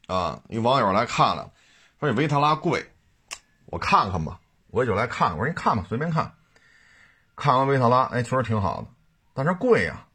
[0.07, 1.51] 啊，一网友来看了，
[1.99, 2.85] 说这维特拉贵，
[3.67, 5.31] 我看看吧，我也就来看。
[5.31, 6.33] 我说你看吧，随便看。
[7.39, 8.87] 看完维特拉，哎，确实挺好的，
[9.33, 10.05] 但是贵呀。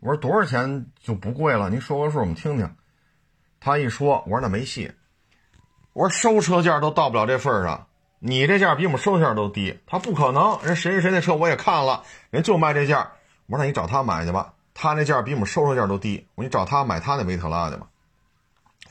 [0.00, 1.68] 我说多少钱就不贵了？
[1.70, 2.76] 您说个数，我们听听。
[3.58, 4.92] 他一说，我说那没戏。
[5.92, 7.88] 我说收车价都到不了这份上，
[8.20, 9.76] 你这价比我们收价都低。
[9.86, 13.10] 他不可能，人谁谁谁那车我也看了，人就卖这价。
[13.46, 14.54] 我说那你找他买去吧。
[14.72, 17.88] 他那价比我们收车价都低，我说你找他买他那维特拉去吧。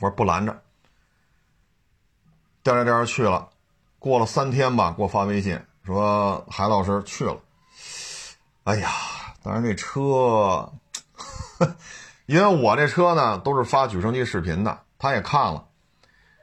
[0.00, 0.60] 说不拦着，
[2.62, 3.48] 调来调去了，
[3.98, 7.38] 过了三天吧，给我发微信说海老师去了。
[8.68, 8.90] 哎呀，
[9.42, 10.70] 当然这车，
[12.26, 15.68] 因为我这车呢都是发举升机视频的，他也看了，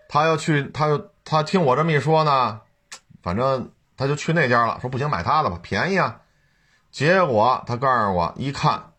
[0.09, 2.61] 他要去，他他听我这么一说呢，
[3.21, 6.21] 反正他就去那家了，说不行买他的吧，便宜啊。
[6.89, 8.91] 结果他告诉我一看。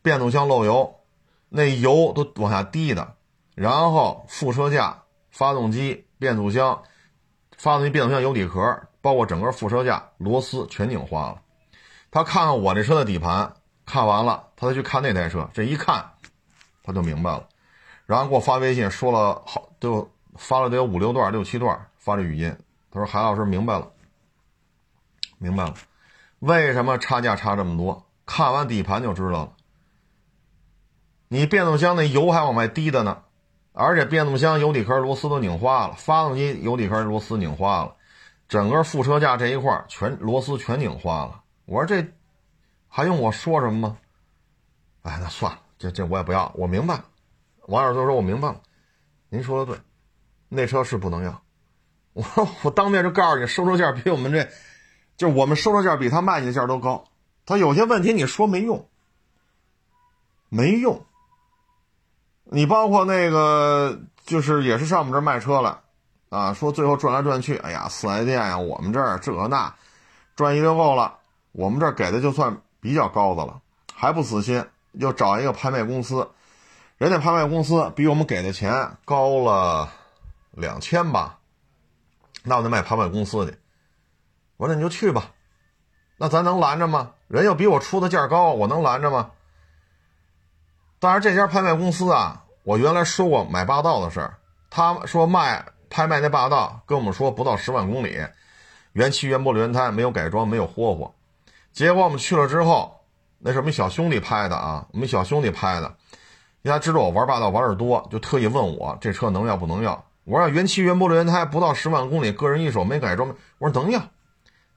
[0.00, 1.00] 变速箱漏油，
[1.48, 3.16] 那油都往下滴的，
[3.56, 6.84] 然后副车架、发动机、变速箱、
[7.56, 11.41] 发动机、变速箱油底壳，包括整个副车架螺丝全拧花了。
[12.12, 13.54] 他看看我这车的底盘，
[13.86, 16.04] 看完了，他再去看那台车，这一看，
[16.84, 17.48] 他就明白了，
[18.04, 22.54] 然后给我发微信说了好，都发了得有五六段、六七段，发这语音。
[22.90, 23.90] 他说：“韩老师明白了，
[25.38, 25.74] 明白了，
[26.40, 28.04] 为什么差价差这么多？
[28.26, 29.52] 看完底盘就知道了。”
[31.28, 33.22] 你变速箱那油还往外滴的呢，
[33.72, 37.96] 而且变速箱油底壳螺丝都拧花了，发动机油底壳螺丝拧花了，
[38.48, 41.41] 整个副车架这一块全螺丝全拧花了。
[41.64, 42.06] 我说这
[42.88, 43.98] 还用我说什么吗？
[45.02, 46.52] 哎，那算了，这这我也不要。
[46.54, 47.04] 我明白了，
[47.68, 48.60] 网友就说我明白了，
[49.28, 49.80] 您说的对，
[50.48, 51.42] 那车是不能要。
[52.12, 54.48] 我说我当面就告诉你，收车价比我们这，
[55.16, 57.04] 就我们收车价比他卖你的价都高。
[57.46, 58.88] 他有些问题你说没用，
[60.48, 61.04] 没用。
[62.44, 65.82] 你包括那个，就是也是上我们这卖车了，
[66.28, 69.74] 啊，说最后转来转去，哎呀，四 S 店呀，我们这儿这那，
[70.36, 71.18] 转一溜够了，
[71.52, 73.60] 我们这儿给的就算比较高的了，
[73.94, 76.30] 还不死心，又找一个拍卖公司，
[76.98, 79.88] 人家拍卖公司比我们给的钱高了
[80.50, 81.38] 两千吧，
[82.42, 83.56] 那我得卖拍卖公司去，
[84.56, 85.32] 我说你就去吧，
[86.16, 87.12] 那咱能拦着吗？
[87.28, 89.30] 人又比我出的价高，我能拦着吗？
[90.98, 94.38] 但是这家拍卖公司啊，我原来说过买霸道的事儿，
[94.70, 98.26] 他说卖拍卖那霸道，跟我们说不到十万公里，
[98.92, 101.14] 原漆原玻璃原胎，没有改装，没有霍霍。
[101.72, 103.00] 结果我们去了之后，
[103.38, 105.96] 那是我们小兄弟拍的啊，我们小兄弟拍的，
[106.62, 110.04] 人家知道我玩霸道玩的多，就特意问我这车能要不能要。
[110.24, 114.00] 我说原漆原玻璃原胎，不到十万公里，个人一手没改装，我说能要，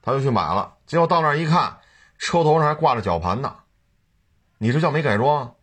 [0.02, 0.74] 他就去买了。
[0.86, 1.78] 结果到那一看，
[2.18, 3.56] 车头上还挂着绞盘呢，
[4.58, 5.54] 你这叫没改装？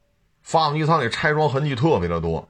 [0.42, 2.48] 发动机舱里拆装痕迹特别的多，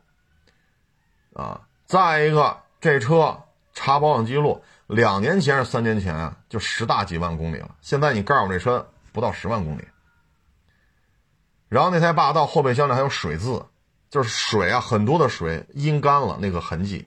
[1.34, 3.42] 啊，再一个，这车
[3.74, 7.74] 查保养记录，两年前是三年前啊，就十大几万公里了。
[7.80, 9.88] 现在你告诉我这车不到十万公里，
[11.68, 13.64] 然后那台霸道后备箱里还有水渍，
[14.10, 17.06] 就是水啊，很多的水阴干了那个痕迹。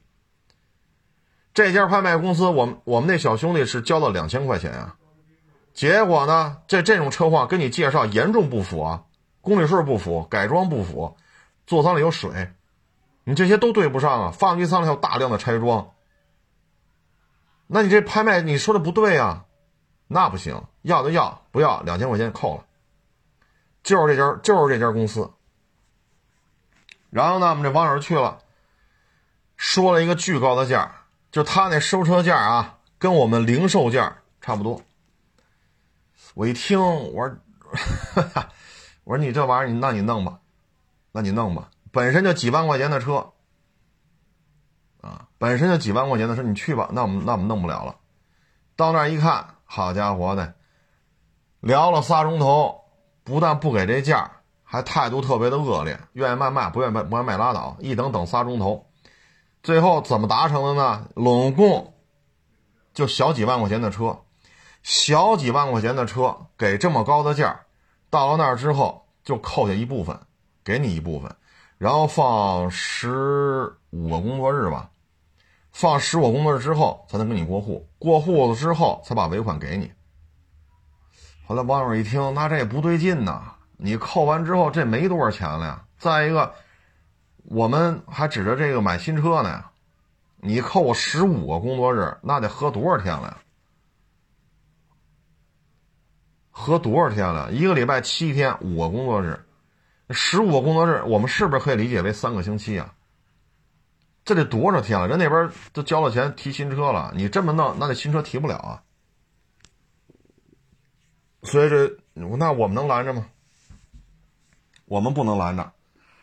[1.53, 4.95] 这家拍卖公司，我们我们那小兄弟是交了两千块钱啊，
[5.73, 9.03] 结果呢，这这种车况跟你介绍严重不符啊。
[9.41, 11.15] 公里数不符，改装不符，
[11.67, 12.51] 座舱里有水，
[13.23, 14.31] 你这些都对不上啊！
[14.31, 15.91] 发动机舱里还有大量的拆装，
[17.67, 19.45] 那你这拍卖你说的不对呀，
[20.07, 22.65] 那不行，要就要，不要两千块钱扣了。
[23.83, 25.31] 就是这家，就是这家公司。
[27.09, 28.39] 然后呢，我们这网友去了，
[29.55, 30.91] 说了一个巨高的价，
[31.31, 34.81] 就他那收车价啊，跟我们零售价差不多。
[36.33, 37.37] 我一听，我说，
[39.05, 40.39] 我说你这玩意儿，你那你弄吧，
[41.11, 43.31] 那你弄吧，本身就几万块钱的车，
[45.05, 47.95] 啊，本身就几万块钱的车，你去吧，那我们那我们弄不了了。
[48.75, 50.55] 到那儿一看，好家伙的，
[51.59, 52.81] 聊了仨钟头。
[53.27, 54.29] 不但不给这价，
[54.63, 57.75] 还态度特别的恶劣，愿意卖卖，不愿意卖不愿意卖拉倒。
[57.79, 58.85] 一等等仨钟头，
[59.63, 61.07] 最后怎么达成的呢？
[61.15, 61.95] 拢共
[62.93, 64.19] 就小几万块钱的车，
[64.83, 67.61] 小几万块钱的车给这么高的价，
[68.11, 70.19] 到了那儿之后就扣下一部分，
[70.63, 71.35] 给你一部分，
[71.79, 74.91] 然后放十五个工作日吧，
[75.75, 79.91] 放十五工作日之后才能给你过户，过户了之后才把尾款给你。
[81.45, 83.55] 后来网友一听，那这也不对劲呐！
[83.75, 85.85] 你扣完之后，这没多少钱了呀。
[85.97, 86.53] 再一个，
[87.43, 89.65] 我们还指着这个买新车呢。
[90.37, 93.37] 你扣我十五个工作日，那得合多少天了呀？
[96.51, 97.51] 合多少天了？
[97.51, 99.45] 一个礼拜七天，五个工作日，
[100.11, 102.93] 十五个工作日，我们是不是可以理解为三个星期啊？
[104.25, 105.07] 这得多少天了？
[105.07, 108.81] 人那边都交了钱提新车了，你这么弄，那这新车提不了啊。
[111.43, 113.27] 所以这那我们能拦着吗？
[114.85, 115.71] 我们不能拦着，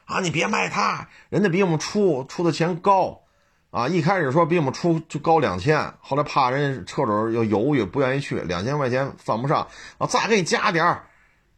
[0.04, 0.20] 啊！
[0.20, 3.22] 你别卖他，人家比我们出出的钱高，
[3.70, 3.88] 啊！
[3.88, 10.06] 一开始说比我们出就高两千，后来怕人家车主又犹豫不愿意去，两千块钱犯不上，啊！
[10.06, 11.02] 再给你加点，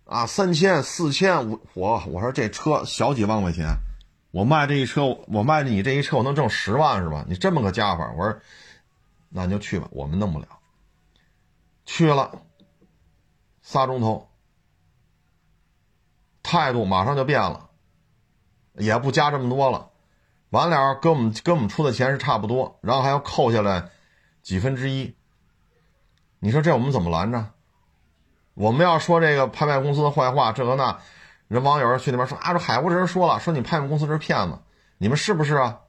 [0.07, 3.66] 啊，三千、四千五，我我说这车小几万块钱，
[4.35, 7.25] 我卖这一车，我卖你这一车，我能挣十万是吧？
[7.29, 8.40] 你这么个加法，我说
[9.29, 10.49] 那你就去吧，我们弄不了，
[11.85, 12.42] 去了。
[13.62, 14.29] 仨钟头，
[16.42, 17.70] 态度马上就变了，
[18.73, 19.90] 也不加这么多了，
[20.51, 23.88] 完了跟我们跟我们出的钱是差不多，然后还要扣下来
[24.42, 25.14] 几分之一。
[26.40, 27.53] 你说这我们怎么拦着？
[28.55, 30.99] 我们要说这个拍卖公司的坏话，这个那，
[31.48, 34.59] 人网友去那边说啊，这海国人说了，说你们拍卖公司是骗子，
[34.98, 35.80] 你们是不是啊？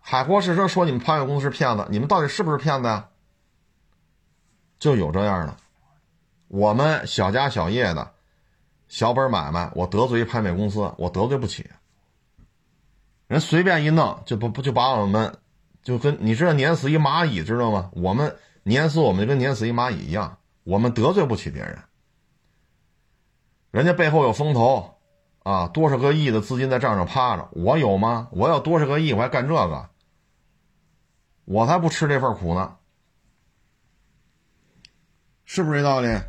[0.00, 3.08] 海国试车说你们拍卖公司是骗子，你们到底是不是骗子呀？
[4.78, 5.56] 就有这样的。
[6.48, 8.12] 我们小家小业的，
[8.88, 11.70] 小本买卖，我得罪一拍卖公司，我得罪不起。
[13.26, 15.38] 人随便一弄，就不不就把我们，
[15.82, 17.90] 就跟你知道碾死一蚂蚁，知道吗？
[17.94, 21.78] 我们碾死我们就跟碾死一蚂蚁一样，我们得罪不起别人。
[23.72, 24.98] 人家背后有风投，
[25.42, 28.28] 啊，多少个亿的资金在账上趴着，我有吗？
[28.30, 29.88] 我要多少个亿，我还干这个？
[31.46, 32.76] 我才不吃这份苦呢，
[35.44, 36.20] 是不是这道理？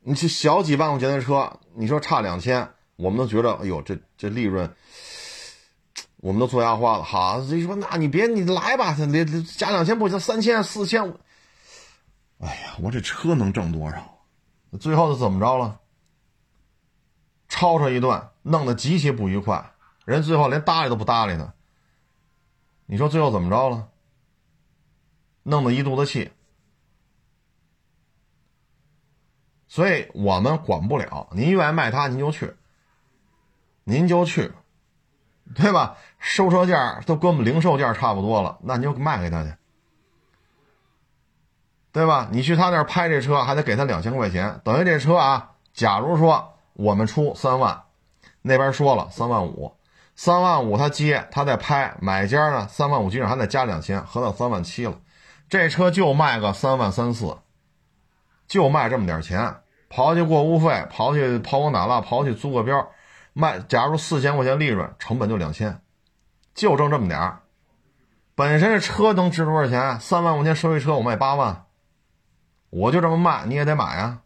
[0.00, 4.74] 你去小几万块钱的车，你说差两千，我们都觉得，哎呦，这这利润，
[6.16, 7.04] 我们都做牙花了。
[7.04, 11.14] 好，你说，那你别你来吧，连加两千不行，三千四千。
[12.40, 14.09] 哎呀，我这车能挣多少？
[14.78, 15.80] 最后是怎么着了？
[17.48, 19.72] 吵吵一顿，弄得极其不愉快，
[20.04, 21.52] 人最后连搭理都不搭理他。
[22.86, 23.88] 你说最后怎么着了？
[25.42, 26.30] 弄得一肚子气。
[29.66, 32.54] 所以我们管不了，您愿意卖他，您就去，
[33.84, 34.52] 您就去，
[35.54, 35.96] 对吧？
[36.18, 39.54] 收车价都跟我们零售价差不多了，那你就卖给他去，
[42.00, 42.28] 对吧？
[42.32, 47.82] 你去他那儿拍这车，还得给他两千块钱，等于这车啊，假如说我们出三万，
[48.40, 49.74] 那边说了三万五，
[50.16, 54.94] 三万五他接，他再拍，买家呢三万五基上还得加两千，合到三万七了，
[55.48, 57.36] 这车就卖个三万三四。
[58.48, 59.58] 就卖这么点钱，
[59.88, 62.90] 刨去过户费，刨去抛光打蜡，刨去租个标，
[63.32, 63.60] 卖。
[63.60, 65.80] 假如四千块钱利润，成本就两千，
[66.52, 67.34] 就挣这么点。
[68.34, 70.00] 本身这车能值多少钱？
[70.00, 71.66] 三万块钱收一车，我卖八万，
[72.70, 74.22] 我就这么卖，你也得买啊。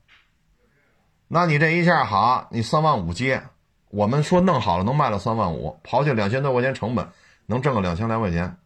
[1.26, 3.42] 那你这一下好，你三万五接，
[3.88, 7.08] 我们说弄好了能卖了三万五，刨去两千多块钱成本，
[7.46, 8.56] 能挣个两千来块钱。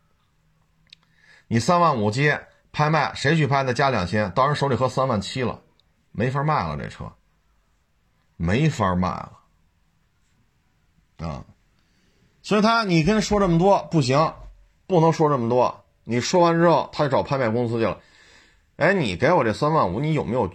[1.46, 2.46] 你三万五接。
[2.70, 3.62] 拍卖谁去拍？
[3.62, 5.62] 那加两千，到人手里合三万七了，
[6.12, 7.10] 没法卖了这车，
[8.36, 9.32] 没法卖了
[11.26, 11.44] 啊！
[12.42, 14.34] 所以他你跟他说这么多不行，
[14.86, 15.82] 不能说这么多。
[16.04, 17.98] 你说完之后，他就找拍卖公司去了。
[18.78, 20.52] 哎，你给我这三万五，你有没有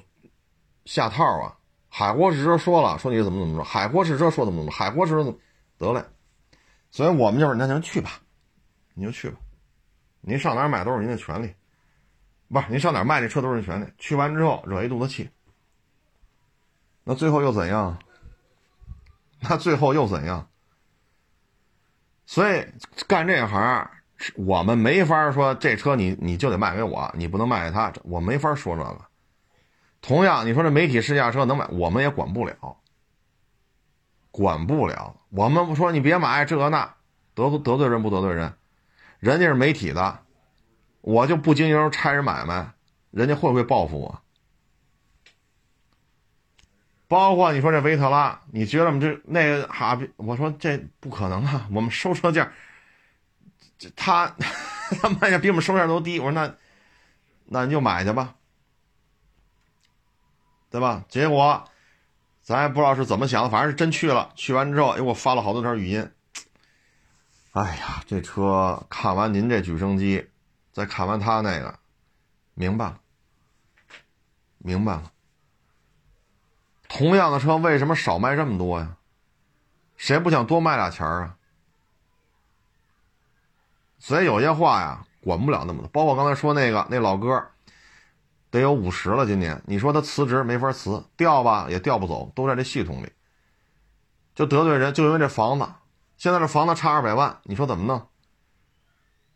[0.85, 1.57] 下套啊？
[1.89, 3.63] 海阔试车说了，说你怎么怎么着？
[3.65, 4.71] 海阔试车说怎么怎么？
[4.71, 5.37] 海阔试车怎么
[5.77, 6.03] 得嘞。
[6.89, 8.11] 所以我们就是那就去吧，
[8.93, 9.37] 你就去吧。
[10.21, 11.53] 您上哪儿买都是您的权利，
[12.47, 13.85] 不是您上哪儿卖这车都是您权利。
[13.97, 15.29] 去完之后惹一肚子气，
[17.03, 17.99] 那最后又怎样？
[19.41, 20.47] 那最后又怎样？
[22.25, 22.65] 所以
[23.05, 23.91] 干这行，
[24.35, 29.01] 我们没法说这车你你就得卖给我，你不能卖给他，我没法说这个。
[30.01, 32.77] 同样，你说这媒体试驾车能买，我们也管不了，
[34.31, 35.15] 管不了。
[35.29, 36.95] 我们不说你别买这那，
[37.33, 38.53] 得得罪人不得罪人？
[39.19, 40.19] 人家是媒体的，
[41.01, 42.71] 我就不经营差人买卖，
[43.11, 44.21] 人家会不会报复我？
[47.07, 49.99] 包括你说这维特拉，你觉得我们这那个哈？
[50.15, 51.67] 我说这不可能啊！
[51.71, 52.51] 我们收车价，
[53.95, 54.35] 他
[55.01, 56.19] 他卖价比我们收价都低。
[56.19, 56.55] 我说那
[57.45, 58.35] 那你就买去吧，
[60.69, 61.05] 对吧？
[61.07, 61.63] 结果
[62.41, 64.31] 咱也不知道是怎么想的，反正是真去了。
[64.35, 66.11] 去完之后，又给我发了好多条语音。
[67.51, 70.29] 哎呀，这车看完您这举升机，
[70.71, 71.79] 再看完他那个，
[72.53, 72.99] 明白了，
[74.57, 75.11] 明白了。
[76.87, 78.97] 同样的车为什么少卖这么多呀？
[79.95, 81.37] 谁不想多卖俩钱啊？
[84.03, 85.87] 所以有些话呀，管不了那么多。
[85.87, 87.41] 包括刚才说那个那老哥，
[88.51, 93.09] 得有五十了，今年你说他辞职没法辞，调吧也调不走，都在这系统里，
[94.35, 95.65] 就得罪人，就因为这房子。
[96.17, 98.05] 现在这房子差二百万，你说怎么弄？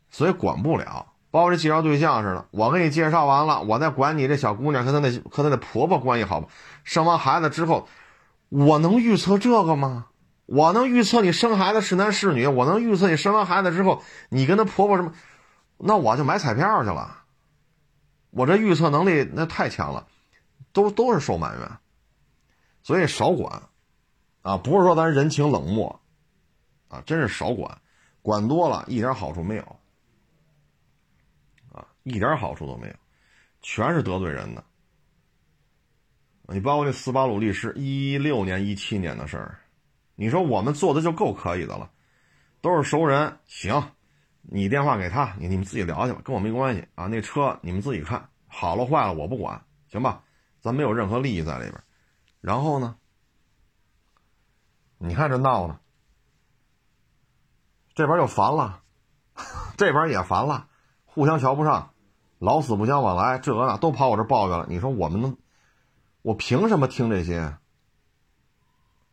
[0.09, 1.13] 所以管不了。
[1.31, 6.49] 包括这介绍对象似的，我给你介绍完了，我再管你这小姑娘和她那和她的婆婆关系好不？
[6.83, 7.87] 生完孩子之后，
[8.49, 10.07] 我能预测这个吗？
[10.47, 12.47] 我能预测你生孩子是男是女？
[12.47, 15.13] 我能预测你生完孩子之后，你跟她婆婆什么？
[15.77, 17.23] 那我就买彩票去了。
[18.31, 20.07] 我这预测能力那太强了，
[20.73, 21.71] 都都是受埋怨。
[22.81, 23.61] 所以少管，
[24.41, 26.01] 啊，不是说咱人情冷漠，
[26.87, 27.79] 啊，真是少管，
[28.21, 29.63] 管多了一点好处没有。
[31.73, 32.93] 啊一点好处都没有，
[33.61, 34.63] 全是得罪人的。
[36.43, 39.59] 你包括那斯巴鲁力士，一六年、一七年的事儿，
[40.19, 41.91] 你说我们做的就够可以的了，
[42.59, 43.37] 都是熟人。
[43.45, 43.91] 行，
[44.41, 47.05] 你电话给他，你你们自己聊去吧，跟我没关系啊。
[47.05, 50.23] 那车你们自己看好了坏了我不管，行吧？
[50.59, 51.81] 咱没有任何利益在里边。
[52.41, 52.95] 然后呢，
[54.97, 55.79] 你看这闹的，
[57.93, 58.81] 这边就烦了，
[59.77, 60.67] 这边也烦了，
[61.05, 61.91] 互相瞧不上。
[62.39, 64.65] 老死不相往来，这那都跑我这抱怨了。
[64.67, 65.37] 你说我们能，
[66.23, 67.57] 我凭什么听这些？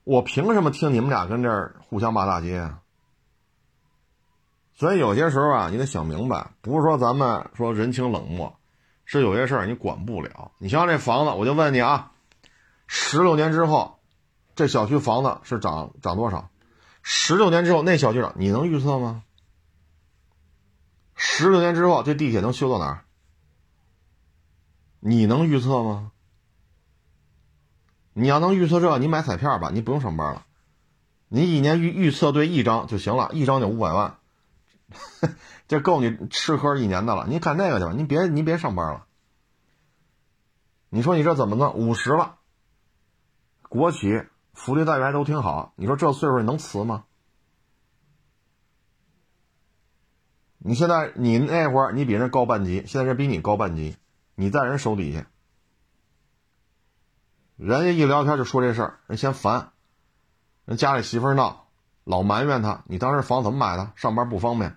[0.04, 2.80] 我凭什么听你们俩跟这儿互相骂大街啊？
[4.74, 8.54] 所以有些时候啊，你得想明白，不是说咱们说人情冷漠，
[9.04, 10.52] 是有些事儿你管不了。
[10.58, 12.12] 你像这房子，我就问你啊，
[12.86, 13.98] 十六年之后，
[14.54, 16.50] 这小区房子是涨涨多少？
[17.02, 19.22] 十六年之后那小区涨，你能预测吗？
[21.14, 23.04] 十六年之后这地铁能修到哪儿？
[25.00, 26.10] 你能预测吗？
[28.14, 30.46] 你要能预测这，你买彩票吧，你不用上班了，
[31.28, 34.18] 你一年预预测对一张就行了，一张就五百万，
[35.68, 37.26] 这够你吃喝一年的了。
[37.28, 39.06] 你干那个去吧，你别你别上班了。
[40.88, 41.74] 你说你这怎么弄？
[41.74, 42.36] 五十了，
[43.68, 44.22] 国企
[44.52, 47.04] 福利待遇还都挺好，你说这岁数能辞吗？
[50.58, 53.96] 你现在你那会儿你比人高半级，现在人比你高半级。
[54.36, 55.26] 你在人手底下，
[57.56, 59.70] 人家一聊天就说这事儿，人嫌烦，
[60.64, 61.66] 人家里媳妇闹，
[62.02, 62.82] 老埋怨他。
[62.86, 63.92] 你当时房怎么买的？
[63.94, 64.76] 上班不方便，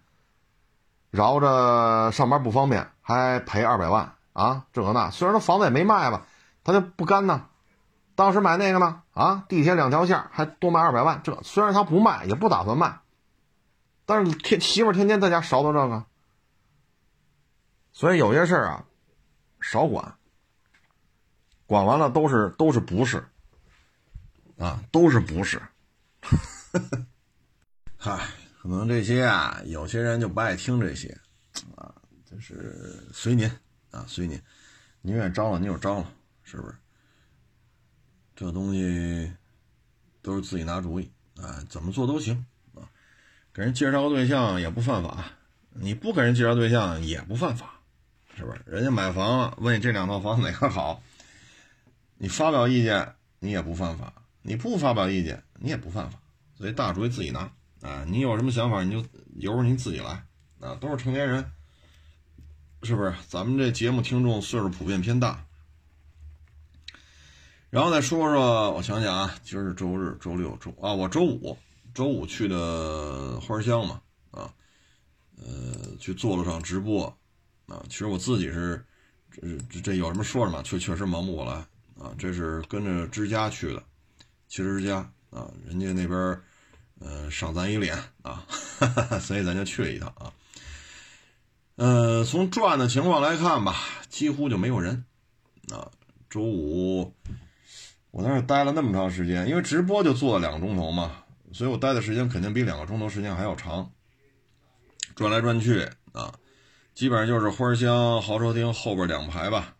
[1.10, 4.66] 绕着上班不方便，还赔二百万啊？
[4.74, 6.28] 这个那，虽然他房子也没卖吧，
[6.63, 7.48] 他就不干呢。
[8.13, 9.02] 当时买那个呢？
[9.13, 11.22] 啊，地铁两条线还多卖二百万。
[11.24, 13.00] 这虽然他不卖，也不打算卖，
[14.06, 16.06] 但是天媳妇天天在家勺叨这个，
[17.92, 18.84] 所以有些事儿啊。
[19.60, 20.16] 少管，
[21.67, 23.23] 管完了都是都是不是，
[24.58, 25.62] 啊，都是不是。
[27.97, 28.25] 嗨，
[28.62, 31.15] 可能这些啊，有些人就不爱听这些，
[31.76, 31.93] 啊，
[32.26, 33.45] 就是随您
[33.91, 34.41] 啊，随您，
[35.01, 36.11] 您愿招了您就招了，
[36.43, 36.76] 是不是？
[38.36, 39.32] 这东西
[40.22, 42.45] 都是自己拿主意啊，怎么做都行
[42.76, 42.88] 啊。
[43.53, 45.26] 给人介绍个对象也不犯法，
[45.72, 47.74] 你不给人介绍对象也不犯法。
[48.36, 49.53] 是不是人家买房？
[49.57, 51.01] 问你这两套房哪个好？
[52.18, 54.11] 你发表意见，你也不犯法；
[54.41, 56.20] 你不发表意见，你也不犯法。
[56.55, 57.51] 所以大主意自己拿
[57.82, 58.03] 啊！
[58.07, 60.26] 你有什么想法，你就由着您自己来
[60.59, 60.76] 啊！
[60.82, 61.45] 都是成年人，
[62.82, 63.13] 是不是？
[63.28, 65.45] 咱们这节目听众岁数普遍偏大。
[67.70, 71.55] 然后再说说，我想想啊，今儿是周日、周六、周啊，我周五
[71.93, 74.01] 周五去的花香嘛
[74.32, 74.51] 啊，
[75.36, 77.05] 呃，去做了场直播，
[77.68, 78.84] 啊，其实我自己是，
[79.30, 81.63] 这这这有什么说什么，确确实忙不过来
[82.00, 82.14] 啊。
[82.18, 83.84] 这是跟着之家去的，
[84.48, 84.98] 汽车之家
[85.30, 86.41] 啊，人家那边，
[87.00, 88.45] 呃，赏咱一脸啊
[88.80, 90.34] 哈哈，所以咱就去了一趟啊。
[91.76, 93.76] 呃，从转的情况来看吧，
[94.10, 95.06] 几乎就没有人
[95.72, 95.91] 啊。
[96.30, 97.14] 周五
[98.12, 101.24] 我在那待了那么长时间，因为直播就做了两个钟头嘛，
[101.54, 103.91] 所以我待的时间肯定比两个钟头时间还要长。
[105.16, 106.34] 转来转去啊，
[106.93, 109.76] 基本上就是花香豪车厅后边两排吧，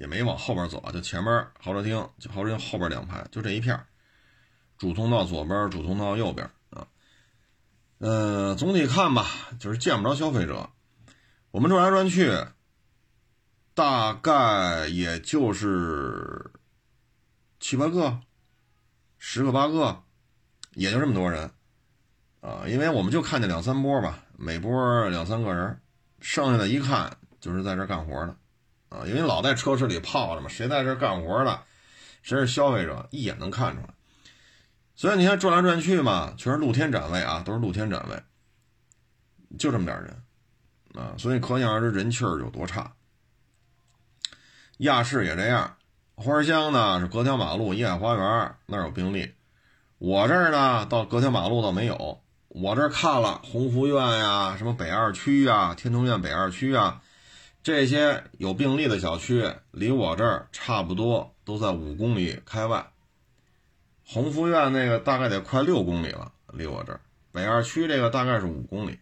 [0.00, 3.78] 也没往后边走啊，就前面豪车厅，就豪车厅后边两排，就这一片
[4.78, 6.88] 主通道左边，主通道右边啊。
[7.98, 9.26] 呃，总体看吧，
[9.58, 10.70] 就是见不着消费者。
[11.50, 12.32] 我们转来转去，
[13.74, 16.50] 大概也就是
[17.60, 18.20] 七八个、
[19.18, 20.02] 十个八个，
[20.72, 21.50] 也就这么多人
[22.40, 24.24] 啊，因为我们就看见两三波吧。
[24.38, 25.78] 每波两三个人，
[26.20, 28.34] 剩下的一看就是在这干活的，
[28.90, 31.62] 啊，因为老在车市里泡着嘛，谁在这干活的，
[32.22, 33.88] 谁是消费者，一眼能看出来。
[34.94, 38.22] 所以你看转来转去嘛，全是露天展位啊，都是露天展位，
[39.58, 40.22] 就这么点人，
[40.94, 42.92] 啊，所以可想而知人气儿有多差。
[44.78, 45.76] 亚市也这样，
[46.16, 49.32] 花乡呢是隔条马路，怡海花园那儿有宾利，
[49.98, 52.20] 我这儿呢到隔条马路倒没有。
[52.48, 57.00] 我这儿看了鸿福苑呀，什么北二区呀，天通苑北二区啊，
[57.62, 62.90] 这些有病例的小区，离我这儿差不多都在五公里开外。
[64.04, 67.00] 鸿福苑那个大概得快六公里了，离我这儿。
[67.32, 68.98] 北二区这个大概是五公里，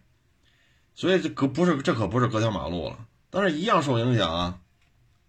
[0.93, 2.99] 所以这可不是，这可不是隔条马路了，
[3.29, 4.59] 但是一样受影响啊，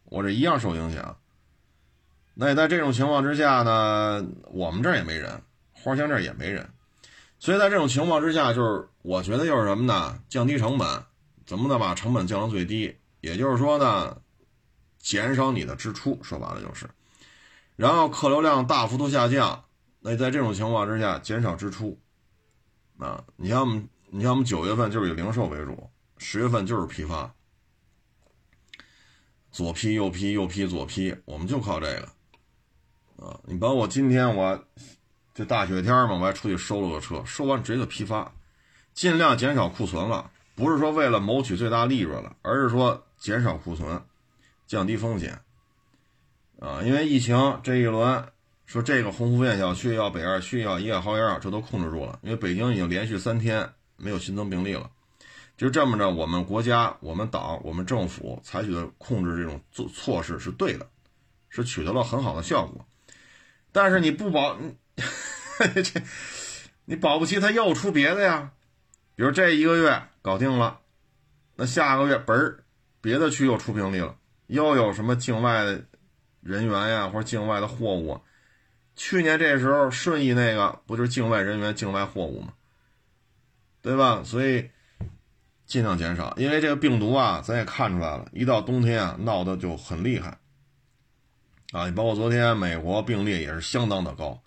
[0.04, 1.16] 我这一样受影响。
[2.34, 5.40] 那也在这种情况之下呢，我们这儿也没人，
[5.72, 6.68] 花乡这儿也没人。
[7.38, 10.20] 所以在这种情况之下，就是我觉得就是什么呢？
[10.28, 11.04] 降低成本，
[11.46, 12.96] 怎么能把成本降到最低？
[13.20, 14.20] 也就是说呢，
[14.98, 16.88] 减少你的支出，说白了就是，
[17.76, 19.64] 然后客流量大幅度下降。
[20.00, 21.98] 那在这种情况之下，减少支出。
[22.98, 27.32] 啊，你像我们，你像我们九月份就是以零售为主，十月份就是批发，
[29.50, 32.08] 左批右批右批左批，我们就靠这个。
[33.24, 34.64] 啊，你包括今天我。
[35.32, 38.30] 这大雪天嘛，我还出去收了个车，收完直接就批发，
[38.92, 40.28] 尽量减少库存了。
[40.56, 44.02] 不是说为了谋取最大利润了，而是说减少库存，
[44.66, 45.38] 降低风险。
[46.58, 48.26] 啊，因为疫情这一轮，
[48.66, 52.18] 说这个鸿福苑小区要北二区要颐海花园，这都控制住了。
[52.22, 54.90] 因为北京已经连续三天没有新增病例了，
[55.56, 60.88] 就这么着，我们国家、我们党、我们政府采取的控制这种措措施是对的，
[61.48, 62.84] 是取得了很好的效果。
[63.70, 64.58] 但是你不保。
[65.60, 66.02] 这，
[66.86, 68.50] 你保不齐他又出别的呀，
[69.14, 70.80] 比如这一个月搞定了，
[71.56, 72.64] 那下个月嘣儿，
[73.00, 75.84] 别的区又出病例了，又有什么境外的
[76.40, 78.20] 人员呀，或者境外的货物。
[78.96, 82.52] 去年这时候顺义那个不就是境外人员、境外货物吗？
[83.80, 84.22] 对吧？
[84.22, 84.70] 所以
[85.64, 90.38] 尽量减少，因为这个病毒啊，咱也看出来了，一到冬天啊，闹得就很厉害。
[91.72, 94.42] 啊，你包括昨天美国病例也是相当的高。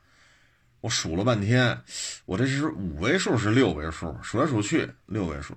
[0.81, 1.81] 我数了半天，
[2.25, 5.55] 我这是五位数是六位数，数来数去六位数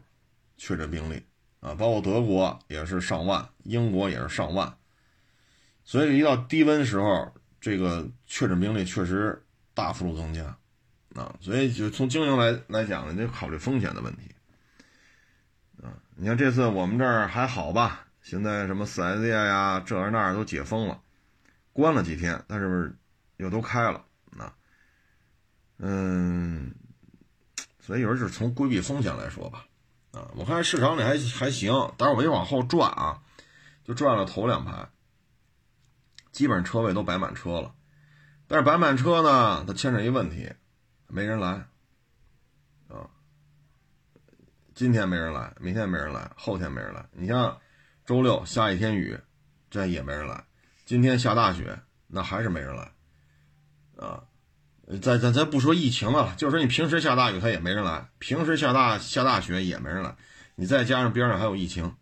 [0.57, 1.21] 确诊病例
[1.61, 4.77] 啊，包括德国也是上万，英国也是上万，
[5.85, 9.43] 所以一到低温时候，这个确诊病例确实
[9.75, 10.45] 大幅度增加
[11.15, 14.35] 啊，所以就从经营来来讲呢，得考虑风险的问题
[15.83, 15.93] 啊。
[16.15, 18.07] 你看这次我们这儿还好吧？
[18.23, 21.01] 现在什么四 S 店呀，这儿那儿都解封了，
[21.73, 22.97] 关了几天，但是
[23.37, 24.05] 又都开了。
[24.39, 24.53] 啊
[25.79, 26.75] 嗯，
[27.81, 29.66] 所以有人是从规避风险来说吧，
[30.35, 33.23] 我看市场里还还行，但是我一往后转啊，
[33.85, 34.89] 就转了头两排，
[36.33, 37.75] 基本上车位都摆满车了，
[38.47, 40.53] 但是摆满车呢，它牵扯一问题，
[41.07, 41.67] 没人来，
[42.89, 43.09] 啊，
[44.75, 47.59] 今天没人来，明天没人来，后天没人来，你像
[48.05, 49.19] 周六下一天雨，
[49.71, 50.45] 这也没人来，
[50.85, 52.93] 今天下大雪，那还是没人来，
[53.97, 54.23] 啊。
[55.03, 60.17] 咱咱咱不说疫情了，就说你平时下大雨，他也没人来；平时下大下大雪也没人来。
[60.55, 61.97] 你再加上边上还有疫情，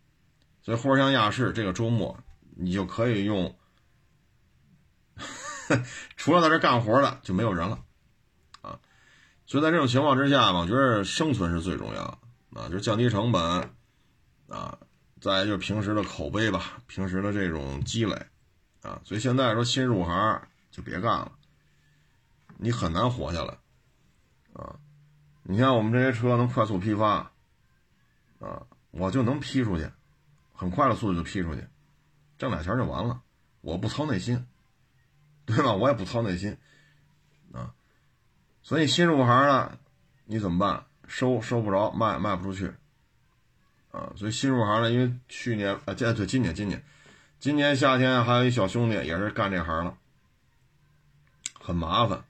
[0.61, 2.17] 所以花乡亚市这个周末，
[2.55, 3.57] 你就可以用，
[6.15, 7.79] 除了在这干活的就没有人了，
[8.61, 8.79] 啊！
[9.47, 12.03] 所以在这种情况之下吧，我觉得生存是最重要
[12.53, 13.41] 的啊，就是降低成本
[14.47, 14.77] 啊，
[15.19, 18.13] 再就是平时的口碑吧，平时的这种积累
[18.83, 19.01] 啊。
[19.03, 21.31] 所以现在说新入行就别干了。
[22.57, 23.57] 你很难活下来，
[24.53, 24.79] 啊！
[25.43, 27.31] 你像我们这些车能快速批发，
[28.39, 29.91] 啊，我就能批出去，
[30.53, 31.67] 很快的速度就批出去，
[32.37, 33.21] 挣俩钱就完了，
[33.61, 34.47] 我不操内心，
[35.45, 35.73] 对吧？
[35.73, 36.57] 我也不操内心，
[37.53, 37.75] 啊，
[38.63, 39.77] 所以新入行的
[40.25, 40.85] 你怎么办？
[41.07, 42.73] 收收不着，卖卖不出去，
[43.91, 46.83] 啊，所以新入行的，因为去年啊，这对今年今年
[47.39, 49.95] 今年夏天还有一小兄弟也是干这行的，
[51.61, 52.24] 很麻烦，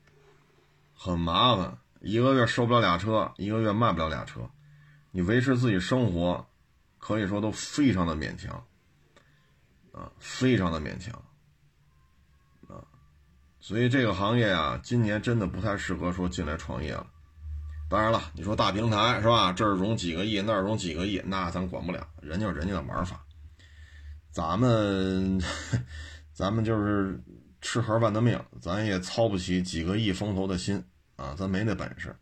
[0.95, 1.77] 很麻烦。
[2.01, 4.49] 一个月收不了俩车，一个月卖不了俩车，
[5.11, 6.45] 你维持自己生活，
[6.99, 8.63] 可以说都非常的勉强，
[9.91, 11.13] 啊，非常的勉强，
[12.67, 12.85] 啊，
[13.59, 17.07] 所以这个行业啊，今年真的不太适合说进来创业了。
[17.89, 19.51] 当然了，你说大平台是吧？
[19.51, 23.25] 这儿融几个亿，那儿融几个亿，那咱管不了，人家有人家的玩法，
[24.31, 25.41] 咱们
[26.33, 27.19] 咱们就是
[27.65, 30.85] 吃盒饭的命，咱也操不起几个亿风投的心。
[31.15, 32.13] 啊，咱没那本事，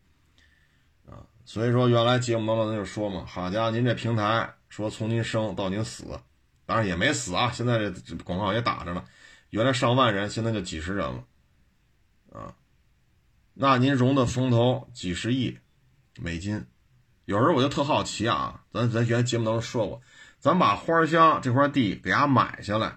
[1.04, 6.04] 啊，所以说原来节目当中咱就说嘛，好家伙，您这平台说从您生到您死，
[6.64, 9.04] 当然也没死啊，现在这广告也打着呢，
[9.50, 11.24] 原来上万人，现在就几十人了，
[12.32, 12.54] 啊，
[13.52, 15.58] 那您融的风投几十亿
[16.20, 16.64] 美金，
[17.24, 20.00] 有时候我就特好奇啊，咱咱原来节目当中说过，
[20.38, 22.96] 咱把花乡这块地给它买下来，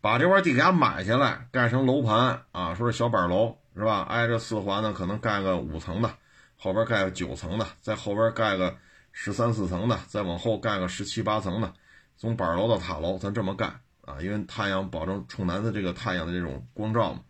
[0.00, 3.56] 把这块地给它买下来，盖成楼盘啊，说是小板楼。
[3.72, 4.02] 是吧？
[4.10, 6.12] 挨着四环呢，可能盖个五层的，
[6.58, 8.76] 后边盖个九层的，在后边盖个
[9.12, 11.72] 十三四层的，再往后盖个十七八层的，
[12.16, 13.66] 从板楼到塔楼，咱这么盖
[14.04, 17.20] 啊，因为太阳保证冲南的这个太阳的这种光照嘛，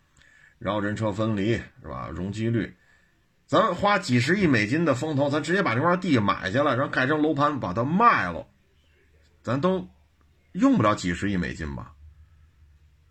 [0.58, 2.08] 然后人车分离是吧？
[2.10, 2.74] 容积率，
[3.46, 8.46] 咱花几十亿美金的风投，咱直接把这块地买下来，然后盖成楼盘把它卖了，
[9.42, 9.86] 咱都
[10.52, 11.92] 用不了几十亿美金吧？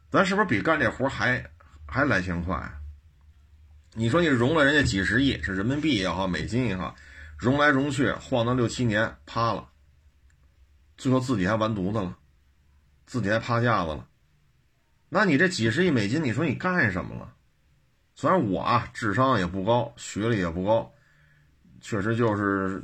[0.09, 1.51] 咱是不是比干这活还
[1.85, 2.71] 还来钱快？
[3.93, 6.95] 你说你融了人家几十亿，是人民币也好，美金也好，
[7.37, 9.69] 融来融去晃荡六七年，趴了，
[10.97, 12.17] 最后自己还完犊子了，
[13.05, 14.07] 自己还趴架子了。
[15.09, 17.33] 那你这几十亿美金，你说你干什么了？
[18.15, 20.91] 虽然我啊智商也不高，学历也不高，
[21.81, 22.83] 确实就是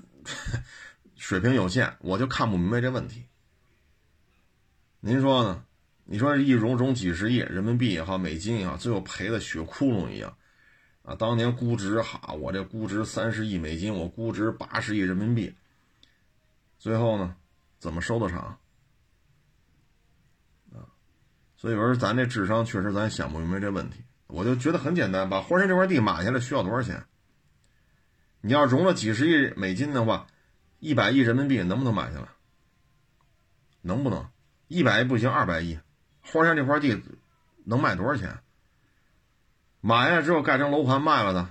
[1.18, 3.26] 水平有限，我就看不明白这问题。
[5.00, 5.64] 您说呢？
[6.08, 10.38] 你说一融融几十亿人民币也好，美金也好，最后赔的血窟窿一样。
[11.02, 15.56] 啊，当年估值哈，我这估值三十亿美金，我估值八十亿人民币。
[16.78, 17.36] 最后呢，
[17.80, 18.60] 怎么收的场？
[20.72, 20.86] 啊，
[21.58, 24.04] 所以说咱这智商确实咱想不明白这问题。
[24.28, 27.06] 我就觉得很简单，把花山这块地买下来需要多少钱？
[28.42, 30.28] 你要融了几十亿美金的话，
[30.80, 32.28] 一百亿人民币能不能买下来？
[33.82, 34.28] 能不能？
[34.68, 35.80] 一百亿不行，二百亿，
[36.32, 37.02] 花山这块地
[37.64, 38.40] 能卖多少钱？
[39.82, 41.50] 买下之后盖成楼盘卖了的，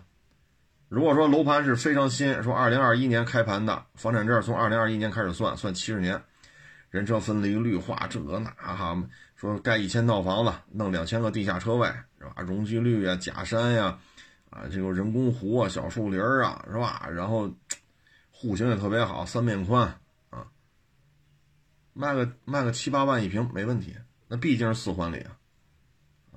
[0.89, 6.21] 如果说楼盘是非常新，说二零二一年开盘的房产证，从二零二一年开始算，算七十年，
[6.91, 9.01] 人车分离、绿化这那哈，
[9.37, 11.87] 说盖一千套房子，弄两千个地下车位
[12.19, 12.43] 是吧？
[12.43, 13.99] 容积率啊，假山呀，
[14.51, 17.09] 啊，这个人工湖啊，小树林啊，是吧？
[17.13, 17.49] 然后
[18.33, 20.01] 户型也特别好，三面宽
[20.31, 20.47] 啊，
[21.93, 23.97] 卖个卖个七八万一平没问题，
[24.35, 25.31] 那毕竟是四环里啊，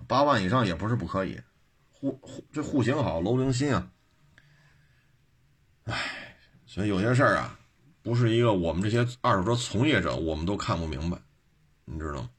[0.05, 1.41] 八万以上也不是不可以。
[1.89, 3.89] 户户这户型好，楼龄新啊，
[5.85, 5.95] 唉，
[6.67, 7.57] 所以有些事儿啊，
[8.03, 11.17] 不是一个我们这些二手车从业者我们都看不明白，
[11.85, 12.29] 你知道吗？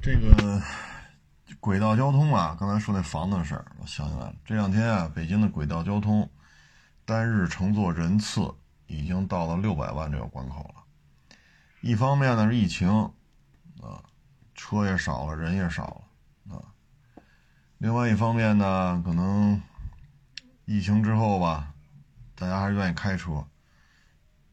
[0.00, 0.62] 这个
[1.60, 4.34] 轨道交通啊，刚才说那房子的事儿，我想起来了。
[4.46, 6.26] 这两天啊，北京的轨道交通
[7.04, 8.50] 单日乘坐人次
[8.86, 10.84] 已经到了六百万这个关口了。
[11.82, 13.12] 一方面呢是疫情
[13.82, 14.02] 啊，
[14.54, 16.04] 车也少了，人也少了。
[17.78, 19.62] 另外一方面呢，可能
[20.64, 21.72] 疫情之后吧，
[22.34, 23.34] 大家还是愿意开车，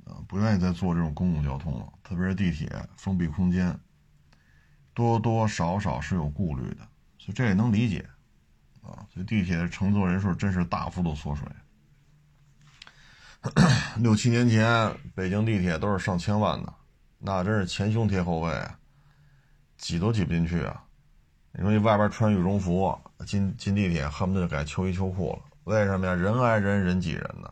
[0.06, 3.76] 啊，不愿意再坐这种公共交通了，特别是地铁封闭空间，
[4.94, 8.08] 多多少少是有顾虑的，所以这也能理解，
[8.84, 11.48] 啊，所以地铁乘坐人数真是大幅度缩水。
[13.98, 16.72] 六七年前北京地铁都是上千万的，
[17.18, 18.50] 那真是前胸贴后背，
[19.78, 20.84] 挤都挤不进去啊。
[21.52, 25.40] 你说你外边穿羽绒服进进地铁，恨不得就改秋衣秋裤了。
[25.64, 26.14] 为什么呀？
[26.14, 27.52] 人挨人，人挤人呢。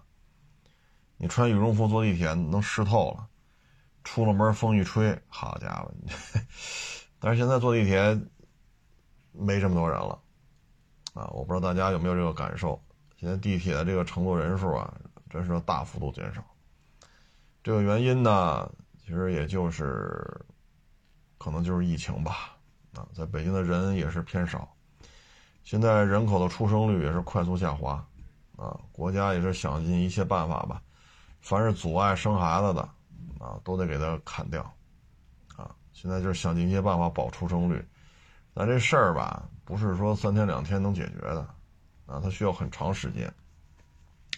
[1.18, 3.28] 你穿羽绒服坐地铁能湿透了，
[4.04, 5.92] 出了门风一吹，好家伙！
[7.20, 8.20] 但是现在坐地铁
[9.32, 10.20] 没这么多人了
[11.14, 11.26] 啊！
[11.28, 12.78] 我不知道大家有没有这个感受。
[13.16, 14.94] 现在地铁的这个乘坐人数啊，
[15.30, 16.44] 真是大幅度减少。
[17.64, 18.70] 这个原因呢，
[19.02, 20.46] 其实也就是
[21.44, 22.56] 可能就是疫情吧。
[22.94, 24.72] 啊，在北京的人也是偏少，
[25.64, 27.94] 现在人口的出生率也是快速下滑，
[28.56, 30.80] 啊，国家也是想尽一切办法吧，
[31.42, 32.82] 凡是阻碍生孩子的
[33.40, 34.62] 啊，都得给他砍掉
[35.58, 35.76] 啊。
[35.92, 37.84] 现在就是想尽一切办法保出生率，
[38.54, 41.42] 但这事儿吧，不是说三天两天能解决的
[42.06, 43.34] 啊，它需要很长时间。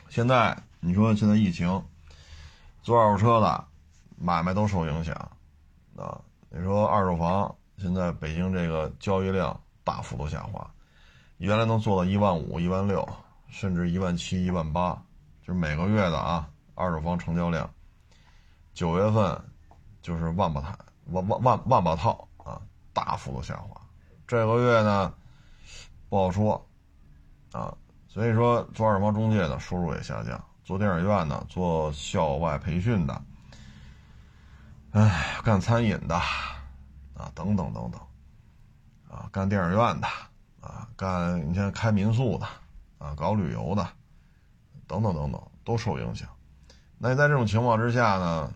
[0.07, 1.83] 现在你说现在疫情，
[2.81, 3.65] 做二手车的
[4.17, 5.13] 买卖都受影响
[5.97, 6.21] 啊。
[6.57, 10.65] 你说二手房现在北京这个交易量大幅度下滑，
[11.35, 13.05] 原来能做到一万五、一万六，
[13.49, 14.93] 甚至一万七、一万八，
[15.45, 17.69] 就是每个月的啊，二手房成交量。
[18.73, 19.37] 九月份
[20.01, 20.73] 就是万把台、
[21.07, 22.61] 万万万万把套啊，
[22.93, 23.81] 大幅度下滑。
[24.25, 25.13] 这个月呢
[26.07, 26.65] 不好说
[27.51, 27.75] 啊。
[28.07, 33.21] 所以说，做二手房中介的收入也下降，做电影院的、做校外培训的，
[34.95, 37.99] 哎，干餐饮的，啊，等等等等，
[39.09, 40.07] 啊，干电影院的，
[40.61, 42.47] 啊，干你像开民宿的，
[42.97, 43.85] 啊，搞旅游的，
[44.87, 46.29] 等等等等，都受影响。
[46.97, 48.53] 那你在这种情况之下呢，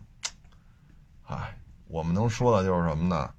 [1.28, 1.58] 哎，
[1.90, 3.30] 我们能说的就是什么呢？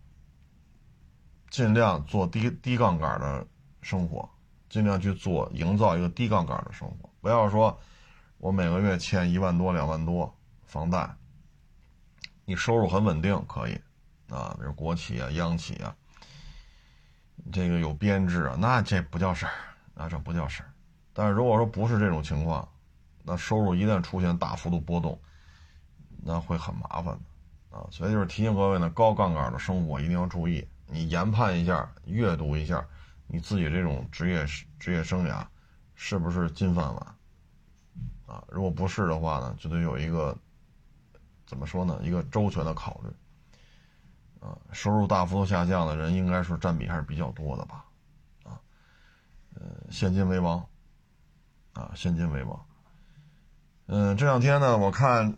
[1.48, 3.46] 尽量做低低杠杆的
[3.80, 4.28] 生活。
[4.68, 7.10] 尽量去做，营造一个低杠杆的生活。
[7.22, 7.80] 不要说，
[8.36, 10.32] 我每个月欠一万多、两万多
[10.66, 11.12] 房贷，
[12.50, 13.80] 你收入很稳定可以，
[14.28, 15.94] 啊，比如国企啊、央企啊，
[17.52, 19.52] 这个有编制啊，那这不叫事儿，
[19.94, 20.72] 那这不叫事儿。
[21.12, 22.68] 但是如果说不是这种情况，
[23.22, 25.16] 那收入一旦出现大幅度波动，
[26.24, 27.16] 那会很麻烦
[27.70, 32.84] 的，啊，所以就是提醒各位呢，高杠杆的生活一定要注意，你研判一下，阅读一下。
[33.28, 34.44] 你自己这种职业
[34.76, 35.46] 职业生涯，
[35.94, 37.14] 是不是金饭碗？
[38.26, 40.36] 啊，如果不是的话呢，就得有一个
[41.50, 41.98] 怎么说呢？
[42.04, 43.10] 一个周全的考虑。
[44.38, 47.84] 啊，收入大幅度下降的人，应该是占比还是比较多的吧？
[48.44, 48.54] 啊，
[49.56, 50.64] 呃，现金为王。
[51.72, 52.64] 啊，现金为王。
[53.86, 55.36] 嗯，这两天呢，我看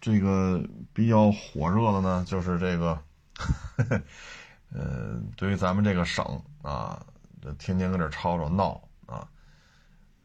[0.00, 2.98] 这个比较火热的呢，就是这个，
[4.72, 7.04] 呃，对于咱们这个省啊。
[7.42, 9.28] 这天天搁这吵吵闹啊，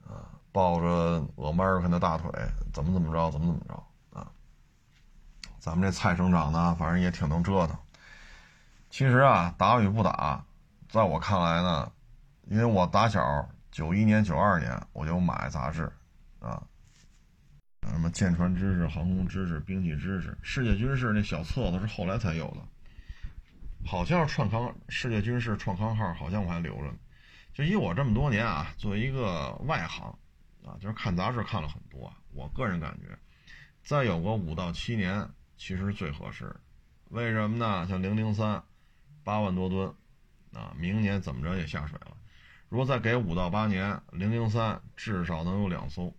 [0.08, 2.32] 啊，抱着俄梅尔肯的大腿，
[2.72, 3.84] 怎么怎么着，怎么怎么着？
[5.60, 7.78] 咱们这蔡省长呢，反正也挺能折腾。
[8.90, 10.44] 其实啊，打与不打，
[10.88, 11.92] 在我看来呢，
[12.48, 15.92] 因为我打小九一年、九二年我就买杂志
[16.40, 16.64] 啊，
[17.90, 22.62] 什么舰船知识、航空知识、兵器知识、世界军事那小册子是后来才有的，
[23.86, 26.96] 好像是创刊世界军事创刊号，好像我还留着呢。
[27.54, 30.08] 就以我这么多年啊，作为一个外行，
[30.66, 32.12] 啊，就是看杂志看了很多。
[32.34, 33.18] 我个人感觉，
[33.84, 35.28] 再有个五到七年，
[35.60, 36.56] 其实最合适。
[37.10, 37.86] 为什么呢？
[37.88, 38.64] 像零零三，
[39.24, 39.94] 八万多吨，
[40.54, 42.16] 啊，明年怎么着也下水了。
[42.70, 46.16] 如果再给五到八年，零零三至少能有两艘，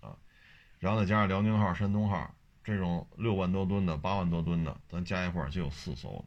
[0.00, 0.16] 啊，
[0.78, 2.34] 然后再加上辽宁号、山东号
[2.64, 6.24] 这种六万多吨的、八万多吨的，咱加一块就有四艘了。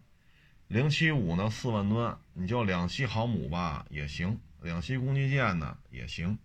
[0.68, 6.40] 零七五呢，四万吨，你就两栖航母吧也行，两栖攻击舰呢也行，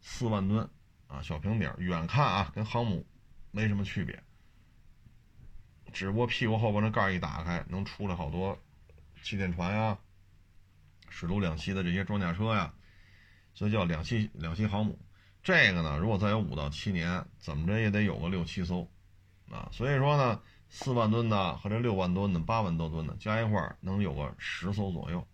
[0.00, 0.68] 四万吨
[1.08, 3.04] 啊，小平底儿，远看啊跟航母
[3.50, 4.22] 没什么区别，
[5.96, 8.58] 只不过屁股后边那盖一打开，能出来好多
[9.22, 9.96] 气垫船呀，
[11.08, 12.74] 水陆两栖的这些装甲车呀，
[13.54, 14.98] 所以叫两栖两栖航母。
[15.42, 18.86] 这个呢，如果再有五到七年，怎么着也得有个六七艘
[19.50, 20.40] 啊，所以说呢。
[20.68, 25.24] 四万吨的和这六万吨的、八万多吨的加一块能有个十艘左右，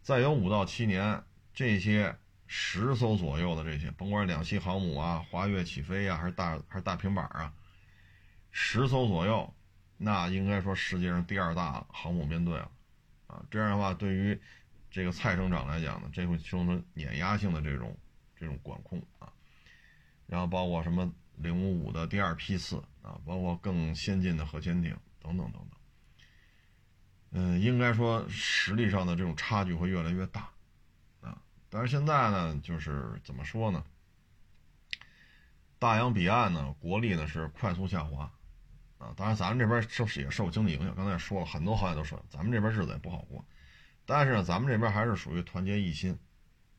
[0.00, 7.52] 再有五到七年，这些十艘左右的这些，甭管两栖航母啊、滑跃起飞呀，还是大还是大平板啊，
[8.50, 9.52] 十艘左右，
[10.02, 12.70] 那应该说世界上第二大航母编队了
[13.26, 13.44] 啊。
[13.50, 14.40] 这样的话，对于
[14.90, 17.96] 这个蔡省长来讲呢，这会形成碾压性的这种
[18.36, 19.32] 这种管控啊，
[20.26, 22.82] 然后包括什么零五五的第二批次。
[23.02, 25.80] 啊，包括更先进的核潜艇等等等等，
[27.30, 30.50] 嗯，应该说实力上的这种差距会越来越大，
[31.22, 31.40] 啊，
[31.70, 33.82] 但是现在呢，就是怎么说呢？
[35.78, 38.30] 大洋彼岸呢，国力呢是快速下滑，
[39.00, 43.42] 啊，当然咱们这边受也受经济影响，刚才也说了很多行业都说，咱们这边日子也不好过，
[44.04, 46.18] 但是呢，咱们这边还是属于团结一心，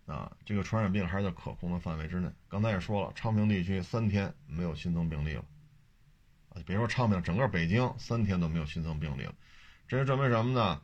[0.05, 2.29] 啊，这个传染病还是在可控的范围之内。
[2.47, 5.43] 刚才也说了，昌平地区三天没有新增病例了。
[6.49, 9.33] 啊别说昌平，整个北京三天都没有新增病例了，
[9.87, 10.81] 这就证明什么呢？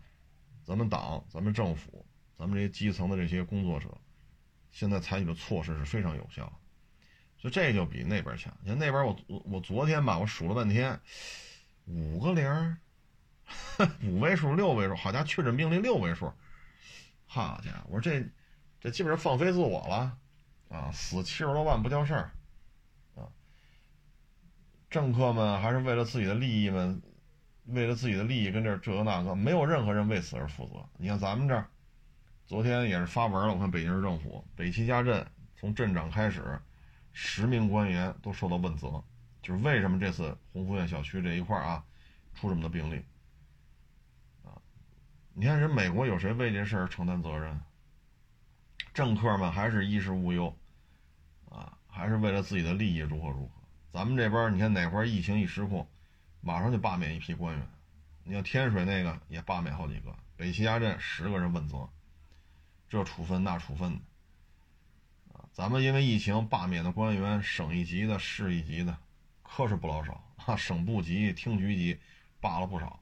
[0.63, 3.89] 咱们党、咱们政府、咱们这些基层的这些工作者，
[4.71, 6.51] 现在采取的措施是非常有效，的
[7.49, 8.51] 这就比那边强。
[8.61, 10.99] 你看那边，我我我昨天吧，我数了半天，
[11.85, 12.77] 五个零，
[14.03, 16.33] 五位数、六位数，好家伙，确诊病例六位数，
[17.25, 18.25] 好家伙，我说这
[18.79, 20.17] 这基本上放飞自我了
[20.69, 22.31] 啊，死七十多万不叫事儿
[23.15, 23.27] 啊。
[24.89, 27.01] 政客们还是为了自己的利益们，
[27.65, 30.87] 为了自己的利益跟这这个那个，没有任何人为此而负责。
[30.97, 31.67] 你看咱们这儿，
[32.45, 35.25] 昨天也是发文了，我看北京市政府北齐家镇
[35.55, 36.59] 从镇长开始，
[37.19, 39.03] 十名官员都受到问责，
[39.41, 41.83] 就是为什么这次鸿福苑小区这一块啊
[42.35, 43.03] 出这么多病例
[44.45, 44.53] 啊？
[45.33, 47.59] 你看人美国有谁为这事儿承担责任？
[48.93, 50.55] 政客们还是衣食无忧
[51.49, 53.51] 啊，还是为了自己的利益如何如何？
[53.91, 55.89] 咱们这边你看哪块疫情一失控，
[56.41, 57.67] 马上就罢免一批官员。
[58.23, 61.89] 你像天水那个也罢免好几个，北齐家镇十个人问责，
[62.87, 64.01] 这处分那处分的。
[65.57, 68.95] 咱们因为疫情罢免的官员，省一级的、市一级的，
[69.41, 70.55] 可是不老少啊。
[70.55, 71.97] 省部级、厅局级
[72.39, 72.99] 罢了不少。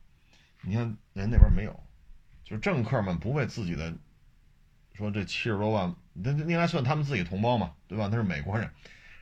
[0.61, 1.77] 你看人那边没有，
[2.45, 3.93] 就是政客们不为自己的，
[4.93, 8.07] 说这七十多万，那应该算他们自己同胞嘛，对吧？
[8.09, 8.71] 那是美国人。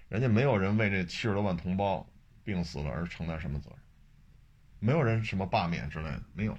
[0.09, 2.07] 人家没有人为这七十多万同胞
[2.43, 3.79] 病死了而承担什么责任，
[4.77, 6.55] 没有人什么罢免之类的，没有。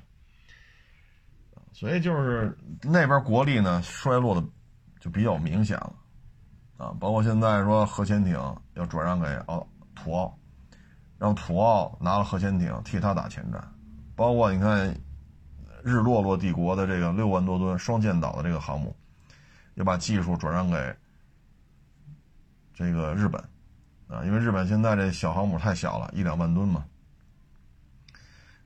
[1.72, 4.45] 所以就是那边国力呢衰落的
[4.99, 5.95] 就比较明显了，
[6.85, 8.39] 啊，包括现在说核潜艇
[8.74, 10.37] 要转让给奥土澳，
[11.16, 13.72] 让土澳拿了核潜艇替他打前站，
[14.14, 14.95] 包括你看
[15.82, 18.95] 日落落帝国的这个六万多吨双舰岛的这个航母，
[19.76, 20.95] 要把技术转让给。
[22.76, 23.41] 这个日本，
[24.09, 26.85] 啊，因为日本现在这小航母太小了，一两万吨嘛。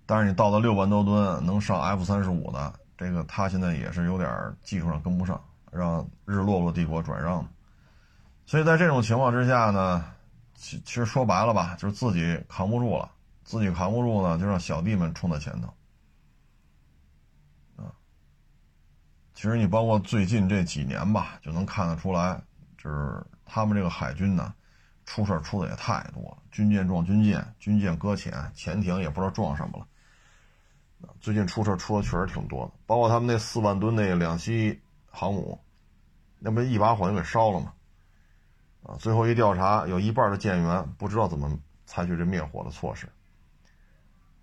[0.06, 5.38] 但是你到了六万多吨能上 F 三十五的，这个他现在也是有点技术上跟不上，
[5.70, 7.46] 让日落落帝国转让。
[8.48, 10.02] 所以在这种情况之下呢，
[10.54, 13.10] 其其实说白了吧，就是自己扛不住了，
[13.44, 15.68] 自己扛不住呢，就让小弟们冲在前头。
[17.76, 17.92] 啊，
[19.34, 22.40] 其实你包括最近这几年吧，就能看得出来，
[22.78, 23.22] 就是。
[23.50, 24.52] 他们这个海军呢，
[25.06, 29.86] 出事出的也太多了，军舰撞军舰，军舰搁浅，潜艇也不知道撞什么了。
[31.18, 34.78] 最近出事出的确实挺多的，包括他们那四万吨那两栖
[35.10, 35.58] 航母，
[36.38, 37.72] 那不一把火就给烧了吗？
[38.88, 43.06] 啊，最后一调查，有一半的舰员不知道怎么采取这灭火的措施。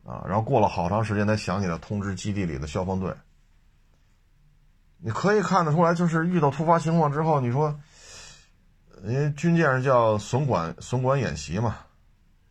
[0.06, 3.12] 啊，然后过了好长时间才想起来通知基地里的消防队。
[5.00, 7.78] 你可以看得出来，就是遇到突发情况之后，你说。
[9.04, 11.76] 因为军舰是叫损管损管演习嘛，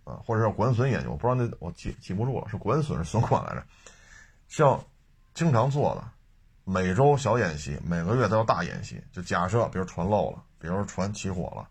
[0.05, 3.64] 啊，或者叫管损演习，我不知道那我记记不住了，是管损是损管来着，
[4.47, 4.84] 像
[5.32, 6.05] 经常做的，
[6.64, 9.03] 每周小演习，每个月都要大演习。
[9.11, 11.66] 就假设，比如船漏了，比如船起火了，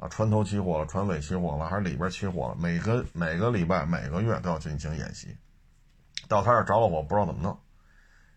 [0.00, 5.36] 啊，船头起火了，船尾起火了，还是里边起火了，每个每个礼拜、每个月都要进行演习。
[6.26, 7.56] 到他这着了火，不知道怎么弄，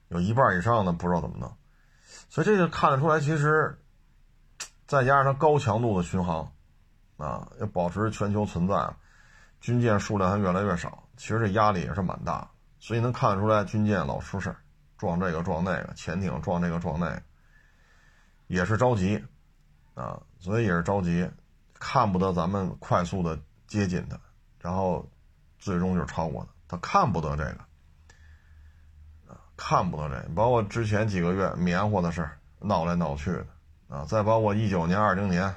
[0.10, 1.52] 有一半以上的不知道怎么弄，
[2.30, 3.80] 所以这就看得出来，其实。
[4.86, 6.52] 再加上它高强度的巡航，
[7.18, 8.94] 啊，要保持全球存在，
[9.60, 12.48] 军舰数量还越来越少，其实这压力也是蛮大，
[12.80, 14.54] 所以能看得出来军舰老出事
[14.98, 17.22] 撞这个撞那个，潜艇撞这个撞那个，
[18.48, 19.24] 也是着急，
[19.96, 21.28] 啊，所以也是着急，
[21.86, 24.18] 看不得咱们快速的接近它，
[24.58, 25.06] 然后
[25.60, 27.60] 最终就是超过它，他看不得这个，
[29.28, 32.26] 啊，看不得这，包括之前几个月棉花的事
[32.60, 33.46] 闹来闹去的。
[33.90, 35.54] 啊，再包括一九年、二零年，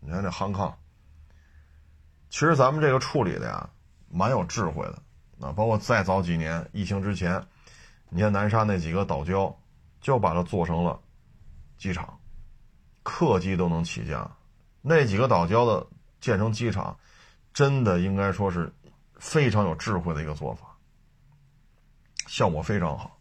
[0.00, 0.74] 你看这航康，
[2.30, 3.68] 其实咱们这个处理的呀，
[4.08, 5.02] 蛮有智慧的。
[5.46, 7.46] 啊，包括再早几年疫情之前，
[8.08, 9.54] 你看南沙那几个岛礁，
[10.00, 10.98] 就把它做成了
[11.76, 12.18] 机场，
[13.02, 14.34] 客机都能起降。
[14.88, 15.86] 那几个岛礁的
[16.20, 16.96] 建成机场，
[17.52, 18.72] 真的应该说是
[19.18, 20.76] 非常有智慧的一个做法，
[22.26, 23.18] 效果非常好，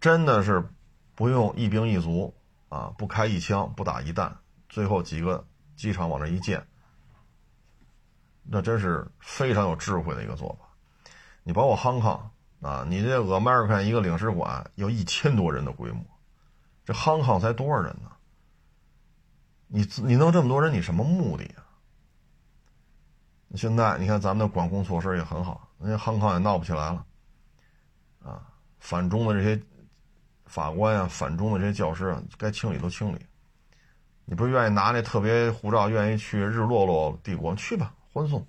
[0.00, 0.68] 真的是
[1.14, 2.34] 不用一兵一卒。
[2.68, 4.36] 啊，不开一枪，不打一弹，
[4.68, 5.42] 最后几个
[5.74, 6.62] 机场往这一建，
[8.42, 10.68] 那真是非常有智慧的一个做法。
[11.44, 12.20] 你包括 Hong Kong
[12.60, 16.04] 啊，你这 American 一个领事馆有一千多人的规模，
[16.84, 18.10] 这 Hong Kong 才多少人呢？
[19.68, 21.62] 你你弄这么多人，你什么目的啊？
[23.54, 27.06] 现在你看咱们的管控措施也很好，人家康康也闹不起来了，
[28.22, 28.42] 啊，
[28.80, 29.62] 反中的这些。
[30.46, 33.18] 法官呀，反中的这些教师啊，该清理都清理。
[34.24, 37.92] 你不愿意拿那特别护照，愿意去日落落帝国去吧？
[38.14, 38.46] 欢送，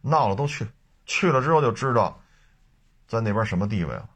[0.00, 0.66] 闹了都去，
[1.04, 2.18] 去了之后就知道
[3.06, 4.08] 在那边什么地位了，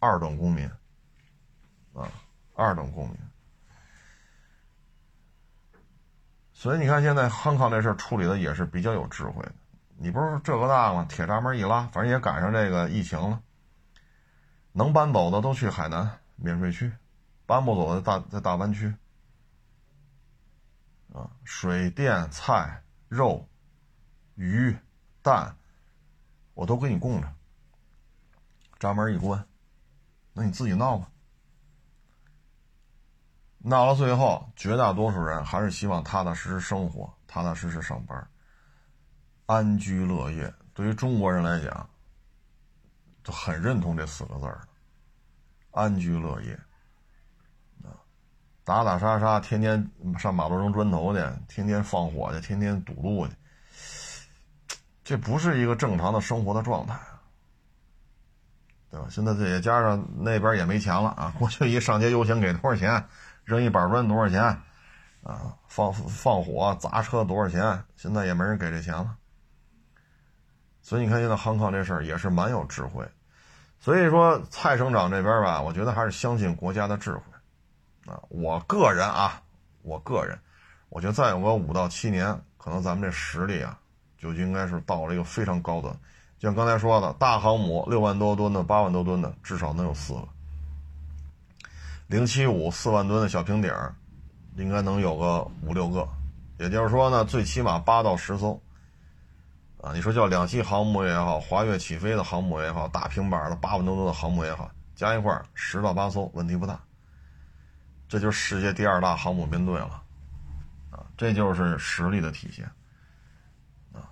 [0.00, 0.66] 二等公民
[1.94, 2.12] 啊，
[2.54, 3.16] 二等公民。
[6.64, 9.52] 所以你看，现在康康这事处理的也是比较有智慧的。
[9.98, 11.04] 你不是这个大吗？
[11.06, 13.38] 铁闸门一拉，反正也赶上这个疫情了。
[14.72, 16.90] 能搬走的都去海南免税区，
[17.44, 18.94] 搬不走的大在大湾区。
[21.12, 23.46] 啊，水电菜肉，
[24.34, 24.74] 鱼、
[25.20, 25.54] 蛋，
[26.54, 27.30] 我都给你供着。
[28.78, 29.46] 闸门一关，
[30.32, 31.10] 那你自己闹吧。
[33.66, 38.28] 闹到最后，绝大多数人还是希望踏踏实实生活，踏踏实实上班，
[39.46, 40.52] 安居乐业。
[40.74, 41.88] 对于中国人来讲，
[43.22, 44.60] 就很认同这四个字儿，
[45.70, 46.58] 安居乐业。
[48.64, 53.34] 打打杀杀，天天上马路扔砖头去，天天放火去，天天堵路去，
[55.02, 56.98] 这不是一个正常的生活的状态。
[58.90, 59.06] 对吧？
[59.10, 61.34] 现在这也加上那边也没钱了啊！
[61.38, 63.04] 过去一上街游行给多少钱，
[63.44, 64.42] 扔一板砖多少钱，
[65.22, 67.84] 啊，放放火砸车多少钱？
[67.96, 69.16] 现在也没人给这钱了。
[70.82, 73.06] 所以你看现在康康这事儿也是蛮有智慧。
[73.80, 77.20] 所以说蔡省长这边吧，我觉得还是相信国家的智慧
[78.06, 78.18] 啊。
[78.28, 79.42] 我个人啊，
[79.82, 80.38] 我个人，
[80.88, 83.78] 我觉得再有个五到七年，可能咱们这实力啊，
[84.16, 85.90] 就应该是到了一个非常高的。
[86.38, 90.28] 就像刚才说的，大航母六万多吨的、八万多吨的，至少能有四个；
[92.06, 93.94] 零七五四万吨的小平底儿，
[94.56, 96.08] 应该能有个五六个。
[96.58, 98.60] 也就是说呢，最起码八到十艘。
[99.80, 106.80] 啊，你说叫两栖航母也好，滑跃起飞的航母也好，大平板的八万多吨的航母也好，加一块十到八艘，问题不大。
[108.08, 110.02] 这就是世界第二大航母编队了，
[110.90, 112.64] 啊，这就是实力的体现。
[113.92, 114.08] 啊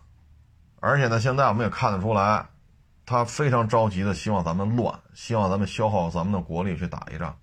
[0.80, 2.44] 而且呢，现在我们也看得出来，
[3.06, 7.34] 他非常着急的希望咱们乱，希望咱们消耗咱们的国力去打一仗。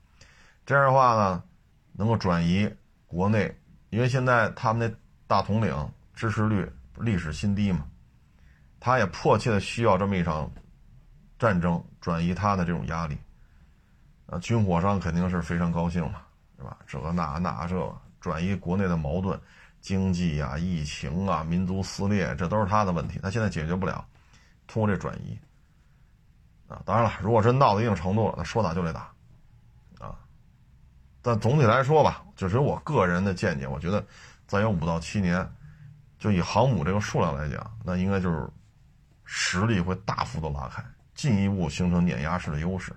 [0.69, 1.43] 这样的话呢，
[1.93, 2.71] 能够转移
[3.07, 3.51] 国内，
[3.89, 4.95] 因为现在他们那
[5.25, 7.87] 大统领支持率历史新低嘛，
[8.79, 10.47] 他也迫切的需要这么一场
[11.39, 13.17] 战争转移他的这种压力。
[14.27, 16.21] 啊，军火商肯定是非常高兴嘛，
[16.55, 16.77] 是吧？
[16.85, 19.41] 这个那那这转移国内的矛盾。
[19.81, 24.05] 经济啊，疫情啊，民族撕裂，这都是他的问题，他现在解决不了，
[24.67, 25.35] 通过这转移，
[26.67, 29.11] 啊，当然了，如果真闹到一定程度了，那说打就得打，
[31.21, 34.05] 但总体来说吧，就是我个人的见解，我觉得
[34.47, 35.47] 再有五到七年，
[36.17, 38.47] 就以航母这个数量来讲，那应该就是
[39.25, 42.93] 实力会大幅度拉开，进一步形成碾压式的优势。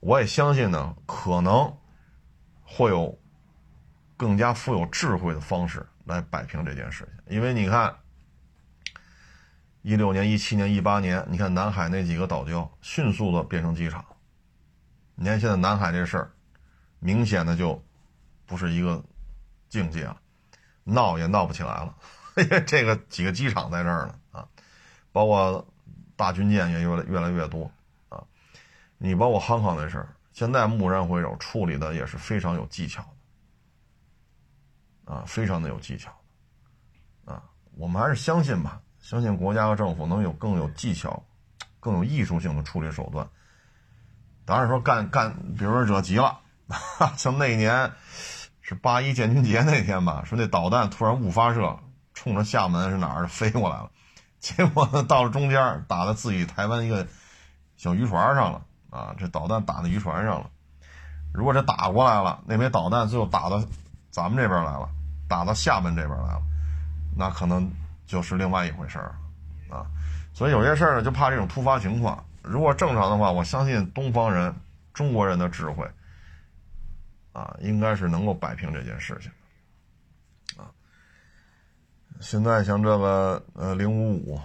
[0.00, 1.76] 我也相信呢，可能
[2.62, 3.18] 会有
[4.16, 5.86] 更加富有智慧的方式。
[6.06, 7.92] 来摆平这件事情，因为你看，
[9.82, 14.04] 一六年、一七年、一八年，你看南海那几个岛礁迅速的变成机场。
[15.16, 16.30] 你看现在南海这事儿，
[16.98, 17.82] 明显的就
[18.46, 19.02] 不是一个
[19.68, 20.20] 境界了，
[20.84, 21.94] 闹也闹不起来了。
[22.66, 24.48] 这个几个机场在这儿呢啊，
[25.12, 25.66] 包括
[26.16, 27.70] 大军舰也越来越来越多
[28.08, 28.22] 啊。
[28.98, 33.04] 你包括汉康那事儿，现在蓦然回首，处理的也是非常有技巧。
[35.04, 36.10] 啊，非常的有技巧，
[37.26, 37.40] 啊，
[37.76, 41.24] 我们还是相信吧，相信国家和政府能有更有技巧、
[41.78, 43.30] 更有艺术性的处理手段。
[44.44, 46.40] 当然说干干，比如说惹急了，
[47.16, 47.92] 像那年
[48.60, 51.78] 是八一建军节那天吧，说那导弹突然误发射，
[52.14, 53.90] 冲着厦门是哪儿飞过来了，
[54.40, 57.06] 结果呢到了中间打在自己台湾一个
[57.76, 60.50] 小渔船上了，啊，这导弹打在渔船上了。
[61.32, 63.62] 如果这打过来了，那枚导弹最后打到
[64.10, 64.88] 咱们这边来了。
[65.28, 66.42] 打到厦门这边来了，
[67.16, 67.68] 那可能
[68.06, 69.16] 就是另外一回事儿
[69.68, 69.84] 啊。
[70.32, 72.24] 所以有些事儿呢，就怕这种突发情况。
[72.42, 74.54] 如果正常的话，我相信东方人、
[74.94, 75.84] 中国人的智慧
[77.36, 79.30] 啊，应该是能够摆平这件事情
[80.56, 80.72] 啊。
[82.18, 84.40] 现在像这个呃零五五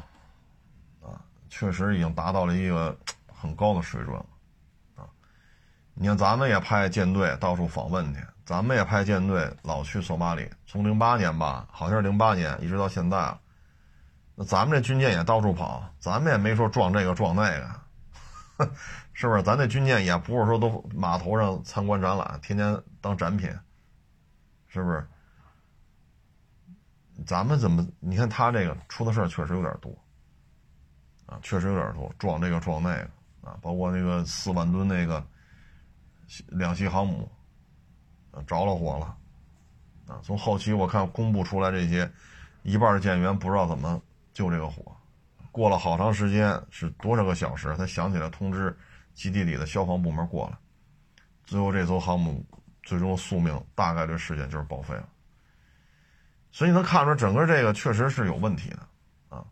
[1.01, 1.15] 啊，
[1.49, 2.97] 确实已经达到了一个
[3.33, 4.25] 很高的水准了
[4.95, 5.07] 啊。
[5.93, 8.19] 你看，咱们也派舰队到处访问去。
[8.43, 13.33] 咱们也派舰队老去索马里，从零八年吧，好像是零八年，一直到现在。
[14.35, 17.57] 那咱们这军舰也到处跑，咱们也没说撞这个撞那
[18.57, 18.69] 个，
[19.21, 19.43] 是不是？
[19.43, 23.47] 咱那军舰也不是说都码头上参观展览，天天当展品，
[24.67, 25.07] 是不是？
[27.23, 27.87] 咱们怎么？
[27.99, 29.95] 你看他这个出的事儿确实有点多，
[31.27, 33.03] 啊，确实有点多，撞这个撞那个
[33.47, 35.23] 啊，包括那个四万吨那个
[36.47, 37.29] 两栖航母。
[38.47, 39.17] 着了火了，
[40.07, 40.21] 啊！
[40.23, 42.09] 从后期我看公布出来这些，
[42.63, 44.01] 一半的舰员不知道怎么
[44.33, 44.95] 救这个火，
[45.51, 48.73] 过了好长时间，是多少个小时，才想起来通知
[49.13, 50.57] 基地里的消防部门过来。
[51.43, 52.45] 最后这艘航母
[52.83, 55.09] 最终宿命大概率事件就是报废了。
[56.51, 58.87] 所以能看出整个这个确实是有问题的
[59.29, 59.45] 啊！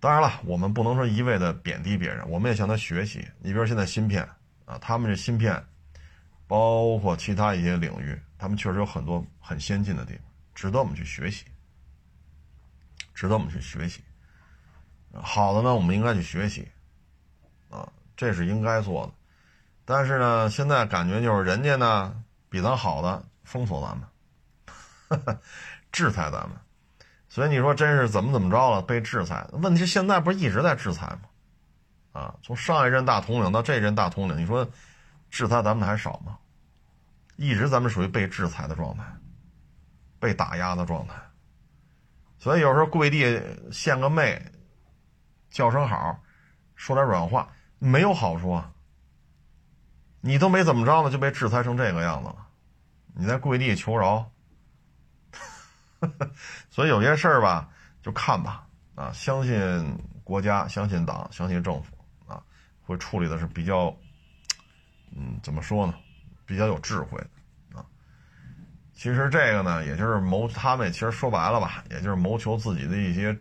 [0.00, 3.26] 当然了，我们不能说一味的贬低别人，我们也向他学习。
[3.40, 4.28] 你比如现在芯片
[4.64, 5.64] 啊，他们这芯片。
[6.50, 10.22] 包括其他一些领域，他们确实有很多很先进的地方，
[10.54, 11.44] 值得我们去学习，
[13.12, 14.00] 值得我们去学习。
[15.12, 16.66] 好的呢，我们应该去学习，
[18.18, 19.12] 这是应该做的。
[19.84, 23.96] 但是呢，现在感觉就是人家呢比咱好的封锁咱
[25.16, 25.38] 们，
[25.92, 26.50] 制裁咱们。
[27.28, 28.82] 所以你说真是怎么怎么着了？
[28.82, 29.46] 被制裁？
[29.52, 31.20] 问题是现在不是一直在制裁吗？
[32.20, 34.68] 啊，从上一任大统领到这任大统领，你说
[35.30, 36.36] 制裁咱们还少吗？
[37.36, 39.04] 一直咱们属于被制裁的状态，
[40.18, 41.14] 被打压的状态。
[42.38, 43.40] 所以有时候跪地
[43.70, 44.44] 献个媚，
[45.50, 46.18] 叫声好，
[46.74, 47.48] 说点软话，
[47.78, 48.72] 没有好处啊。
[50.20, 52.36] 你都没怎么着呢，就被制裁成这个样子了，
[53.14, 54.30] 你在跪地求饶。
[56.70, 57.68] 所以有些事儿吧，
[58.02, 62.42] 就看吧，啊，相信国家，相信党，相信政府，啊，
[62.82, 63.96] 会处理的是比较，
[65.16, 65.94] 嗯，怎么说呢，
[66.44, 67.18] 比较有智慧
[67.72, 67.86] 的，啊，
[68.92, 73.36] 其实这个呢，也就是谋他们，其实说白了吧，也就是谋求自己的一些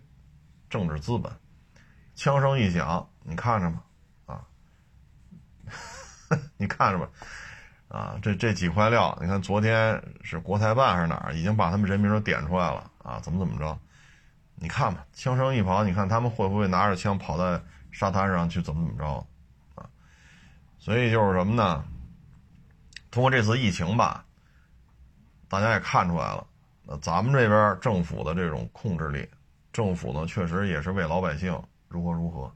[0.70, 1.32] 政治资本。
[2.16, 3.84] 枪声一响，你看着吧，
[6.58, 7.10] 你看着吧。
[7.90, 13.18] 啊，这这几块料，你看昨天是国台办还是哪儿，已经把他们人名都点出来了啊？
[13.22, 13.80] 怎么怎么着？
[14.56, 17.62] 你看吧，枪声一跑，你看他们会不会拿着枪跑在
[17.92, 19.26] 沙滩上去怎么怎么着
[19.76, 19.88] 啊？
[20.80, 21.86] 所以就是什么呢？
[23.10, 24.26] 通过这次疫情吧，
[25.48, 26.46] 大家也看出来了，
[26.84, 29.26] 那咱们这边政府的这种控制力，
[29.72, 31.58] 政府呢确实也是为老百姓
[31.88, 32.54] 如何如何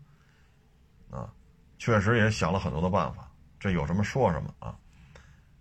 [1.17, 1.29] 啊，
[1.77, 3.30] 确实也想了很多的办法，
[3.61, 4.75] 这有什么说什么啊。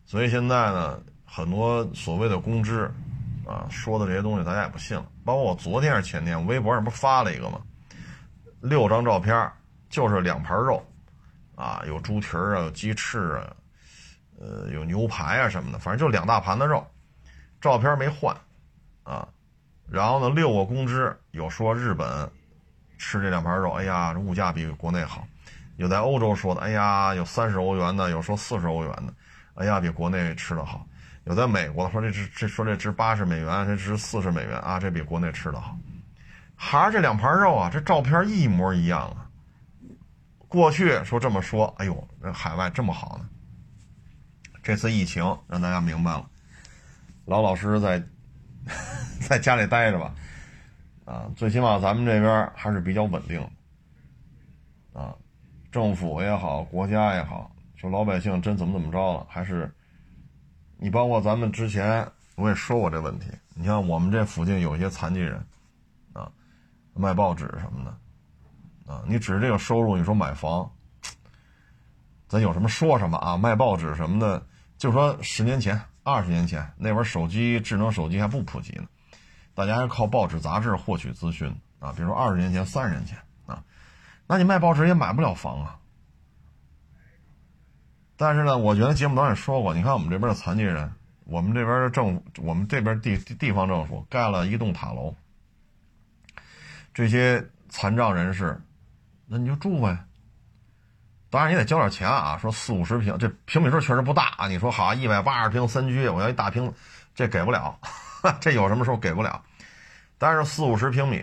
[0.05, 2.91] 所以现在呢，很多所谓的公知，
[3.47, 5.07] 啊说的这些东西，大家也不信了。
[5.25, 7.61] 包括我昨天还是前天，微博上不发了一个吗？
[8.61, 9.49] 六张照片，
[9.89, 10.85] 就是两盘肉，
[11.55, 13.57] 啊，有猪蹄儿啊，有鸡翅啊，
[14.41, 16.85] 呃，有牛排啊什么的，反正就两大盘子肉，
[17.61, 18.37] 照片没换，
[19.05, 19.29] 啊，
[19.89, 22.29] 然后呢，六个公知有说日本
[22.99, 25.21] 吃这两盘肉，哎呀，这物价比国内好；
[25.81, 29.15] 有在欧洲说的，哎呀，有三十欧元的，有说四十欧元的。
[29.55, 30.87] 哎呀，比国内吃的好。
[31.25, 35.75] 有在美国的说这值这说这值八十美元，这值四十美元啊，这比国内吃的好。
[36.55, 39.27] 还是这两盘肉啊，这照片一模一样啊。
[40.49, 43.27] 过去说这么说，哎呦，这海外这么好呢。
[44.63, 46.29] 这次疫情让大家明白了，
[47.25, 48.03] 老老实实在
[49.27, 50.15] 在家里待着吧。
[51.07, 53.41] 啊，最起码咱们这边还是比较稳定。
[54.93, 55.15] 啊，
[55.71, 57.51] 政府也好，国家也好。
[57.77, 59.27] 说老百姓真怎么怎么着了？
[59.29, 59.73] 还是
[60.77, 63.31] 你包括咱们之前我也说过这问题。
[63.55, 65.43] 你像我们这附近有一些残疾人，
[66.13, 66.31] 啊，
[66.95, 70.71] 卖报纸什么的，啊，你只是这个收入，你说买房，
[72.29, 73.37] 咱有什么说什么啊？
[73.37, 74.47] 卖报纸什么的，
[74.77, 78.87] 就说十年前、二十年前那会儿手机智能手机还不普及呢，
[79.55, 81.93] 大家还靠报纸杂志获取资讯啊。
[81.93, 83.17] 比如说二十年前、三十年前，
[84.31, 85.77] 那你卖报纸也买不了房啊。
[88.17, 90.89] 但是呢，我觉得节目导演说过，你看我们这边的残疾人，
[91.25, 95.13] 我们这边的政府，我们这边地地方政府盖了一栋塔楼，
[96.95, 98.61] 这些残障人士，
[99.27, 99.99] 那你就住呗。
[101.29, 104.47] 当然你得交点钱啊，说四五十平，这平米数确实不大啊。
[104.47, 106.73] 你说好，一百八十平三居，我要一大平，
[107.17, 107.77] 这给不了，
[108.41, 109.43] 这有什么时候给不了？
[110.19, 111.21] 但是四五十平米，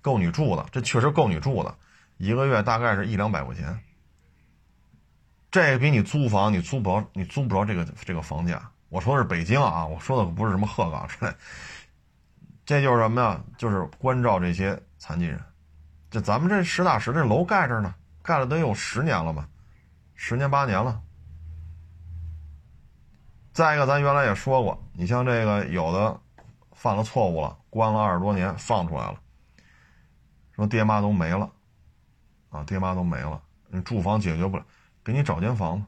[0.00, 1.74] 够你住的，这确实够你住的，
[2.18, 3.78] 一个月大概是一两百块钱。
[5.50, 8.70] 这比你租房，你租不着，你租不着这个这个房价。
[8.90, 11.32] 我说的是北京啊，我说的不是什么鹤岗之类。
[12.66, 13.40] 这就是什么呀？
[13.56, 15.40] 就是关照这些残疾人。
[16.10, 19.48] 这咱们这实打实这楼盖着呢，盖了得有十年了吧，
[20.14, 21.00] 十年八年了。
[23.52, 26.20] 再一个，咱原来也说过，你像这个有的
[26.72, 29.18] 犯了错误了，关了二十多年，放出来了，
[30.52, 31.50] 说爹妈都没了，
[32.50, 34.64] 啊，爹妈都没了，你住房解决不了。
[35.04, 35.86] 给你找间房子，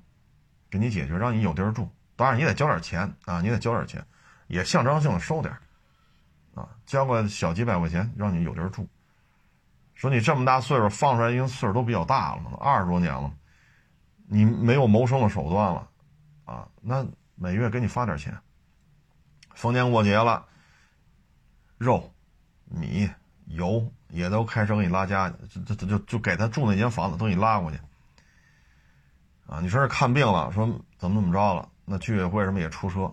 [0.71, 1.91] 给你解决，让你有地儿住。
[2.17, 4.05] 当然你得交点钱啊，你得交点钱，
[4.47, 5.55] 也象征性的收点
[6.55, 8.89] 啊，交个小几百块钱，让你有地儿住。
[9.95, 13.31] 说你这么大岁数放出来，因为岁数都比较大了嘛，二十多年了，
[14.27, 15.89] 你没有谋生的手段了
[16.45, 18.35] 啊，那每月给你发点钱。
[19.55, 20.47] 逢年过节了，
[21.77, 22.11] 肉、
[22.65, 23.11] 米、
[23.51, 27.79] 油也都开车给你拉家，就就就就给他住那间房子都给你拉过去。
[29.47, 30.67] 啊，你说是看病了，说
[30.99, 31.69] 怎么怎么着了？
[31.85, 33.13] 那居委会什么也出车，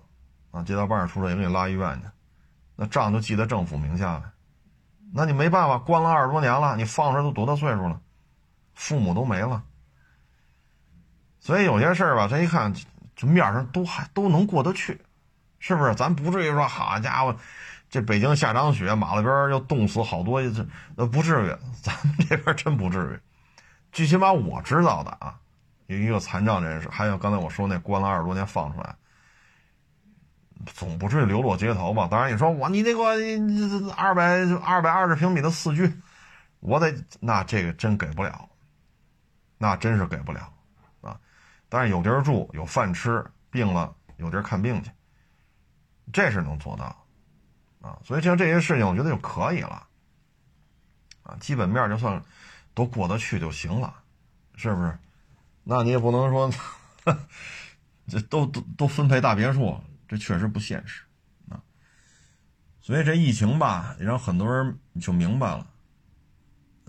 [0.52, 2.08] 啊，街道办出车也给你拉医院去，
[2.76, 4.30] 那账就记在政府名下呗。
[5.14, 8.00] 那你没办法，关了二十多年了，你放出来都多大岁数了？
[8.74, 9.64] 父母都没了，
[11.40, 12.72] 所以有些事儿吧，咱一看，
[13.16, 15.02] 就面上都还都能过得去，
[15.58, 15.96] 是不是？
[15.96, 17.36] 咱不至于说，好家伙，
[17.90, 20.66] 这北京下场雪，马路边要冻死好多，这
[20.98, 23.20] 呃不至于，咱们这边真不至于。
[23.92, 25.40] 最起码我知道的啊，
[25.86, 28.96] 有一个残障人士，还有刚才我说那关了二十多年放出来，
[30.66, 32.08] 总不至于流落街头吧？
[32.12, 33.06] 当然你说我你那个
[33.96, 35.92] 二百二百二十平米的四居，
[36.60, 38.50] 我得那这个真给不了，
[39.58, 40.52] 那真是给不了
[41.02, 41.18] 啊。
[41.70, 44.92] 但是有地儿住，有饭吃，病了有地儿看病去。
[46.12, 46.96] 这是能做到，
[47.88, 49.88] 啊，所以像这些事情，我觉得就可以了，
[51.24, 52.22] 啊，基本面就算
[52.74, 53.94] 都过得去就行了，
[54.56, 54.98] 是不是？
[55.64, 56.52] 那你也不能说，
[58.10, 61.02] 这都都都分配大别墅，这确实不现实，
[61.50, 61.64] 啊，
[62.82, 65.66] 所以这疫情吧，也让很多人就明白了，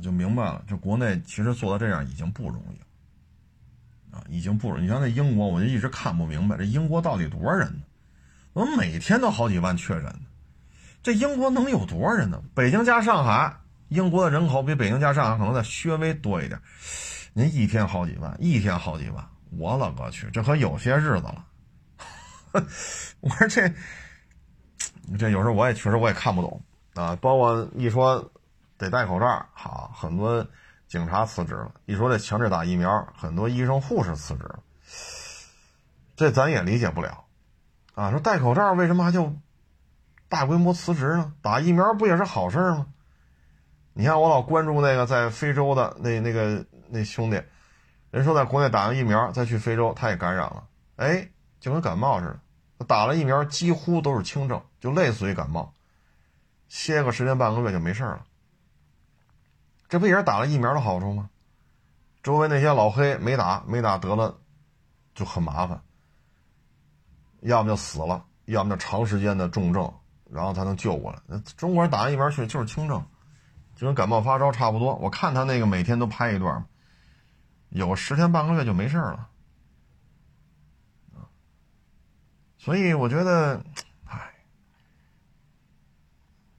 [0.02, 4.82] 就明白了，就国内其实做到这样已经不容易，啊，已经不容易。
[4.82, 7.84] 你像那英国，我就一直看不明白，这英国到底多少人呢？
[8.54, 10.20] 怎么每天都好几万确诊？
[11.02, 12.42] 这英国能有多少人呢？
[12.54, 13.56] 北京加上海，
[13.88, 16.60] 英国的人口比北京加上海可能再稍微多一点。
[17.32, 19.24] 您一天好几万，一天好几万，
[19.56, 21.44] 我勒个去，这可有些日子了。
[23.20, 23.72] 我说这，
[25.18, 26.62] 这有时候我也确实我也看不懂
[26.94, 27.16] 啊。
[27.20, 28.32] 包括一说
[28.76, 30.46] 得戴口罩，好，很多
[30.88, 34.60] 警察辞职了；一说这强制打疫苗，很多医生护士辞职了。
[36.16, 37.24] 这咱也理解不了。
[37.94, 39.36] 啊，说戴口罩为什么还就
[40.28, 41.32] 大规模辞职呢？
[41.40, 42.86] 打疫苗不也是好事吗？
[43.94, 47.42] 你看我老关注那个在非洲的那那个那兄弟，
[48.10, 52.26] 人说在国内打完疫苗再去非洲，他也感染了，哎，就跟感冒似
[52.78, 55.72] 的，打了疫苗几乎都是轻症，就类似于感冒，
[56.68, 58.24] 歇个十天半个月就没事了。
[59.88, 61.30] 这不也是打了疫苗的好处吗？
[62.22, 64.38] 周围那些老黑没打没打得了，
[65.14, 65.82] 就很麻烦。
[67.40, 69.92] 要么就死了，要么就长时间的重症，
[70.30, 71.20] 然后才能救过来。
[71.56, 73.04] 中国人打完疫苗去就是轻症，
[73.74, 74.94] 就跟感冒发烧差不多。
[74.96, 76.64] 我看他那个每天都拍一段，
[77.70, 79.28] 有十天半个月就没事了。
[82.58, 83.62] 所以我觉得，
[84.04, 84.30] 唉，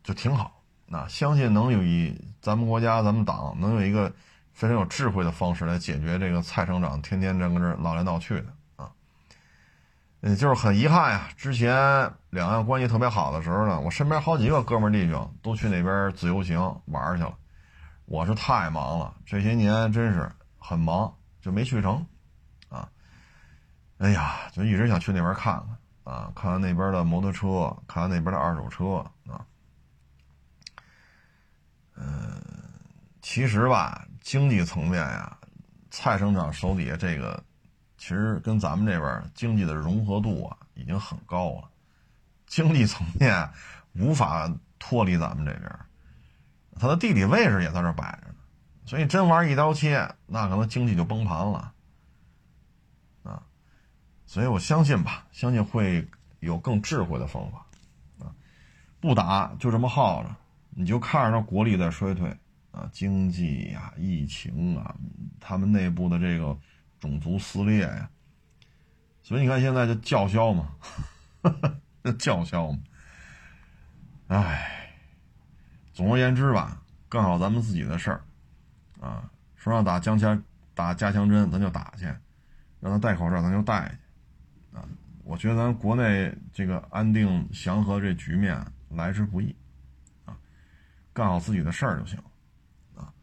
[0.02, 0.64] 就挺好。
[0.88, 4.12] 那相信能有一咱们国家咱们党能有一个
[4.54, 8.46] 非常有智慧的方式来解决这个蔡省长天天在跟这闹来闹去的。
[10.22, 11.30] 嗯，就是很遗憾呀。
[11.38, 11.74] 之前
[12.30, 17.34] 两岸关系特别好的时候呢，我身边好几个哥们弟兄都去那边自由行玩去了。
[18.06, 22.06] 我是太忙了，这些年真是很忙，就没去成。
[22.68, 22.90] 啊，
[24.00, 25.56] 哎呀，就一直想去那边看
[26.04, 28.98] 看啊，看看那边的摩托车，看看那边的二手车
[29.32, 29.46] 啊。
[31.96, 32.42] 嗯，
[33.22, 35.38] 其实吧，经济层面呀，
[35.92, 37.42] 蔡省长手底下这个。
[38.00, 41.70] 其实跟咱们这边经济的融合度啊，已经很高了，
[42.48, 43.50] 经济层面
[43.94, 45.70] 无法脱离咱们这边，
[46.80, 48.36] 它的地理位置也在这摆着呢，
[48.86, 51.74] 所以真玩一刀切，那可能经济就崩盘了，
[53.24, 53.44] 啊，
[54.26, 56.08] 所以我相信吧，相信会
[56.40, 57.66] 有更智慧的方法，
[58.20, 58.32] 啊，
[59.02, 60.34] 不打就这么耗着，
[60.70, 62.30] 你就看着它国力在衰退，
[62.72, 64.96] 啊，经济呀，疫情啊，
[65.38, 66.58] 他们内部的这个。
[67.00, 68.10] 种族撕裂呀，
[69.24, 70.76] 所以你看现在就叫嚣嘛，
[72.20, 72.80] 叫嚣嘛，
[74.28, 74.94] 哎，
[75.94, 78.22] 总而言之吧，干好咱们自己的事儿，
[79.00, 80.44] 啊，说让打江枪
[80.74, 82.08] 打加强针，咱就打去；
[82.82, 84.78] 让他戴口罩，咱就戴去。
[84.78, 84.84] 啊，
[85.24, 89.56] 我觉得咱国内这个安定祥和这局面来之不易，
[90.26, 90.36] 啊，
[91.14, 92.20] 干好自己的事儿就行，
[92.96, 93.14] 啊，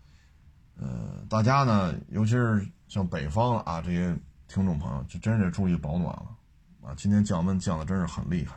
[0.76, 2.66] 呃，大家呢，尤其是。
[2.88, 4.16] 像北方啊，这些
[4.48, 6.26] 听众朋友就真是注意保暖了
[6.82, 6.94] 啊！
[6.96, 8.54] 今天降温降的真是很厉害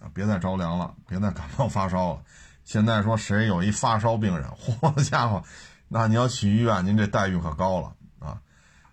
[0.00, 0.10] 啊！
[0.14, 2.22] 别再着凉了，别再感冒发烧了。
[2.64, 5.42] 现在说谁有一发烧病人，嚯家伙，
[5.88, 8.40] 那你要去医院，您这待遇可高了啊！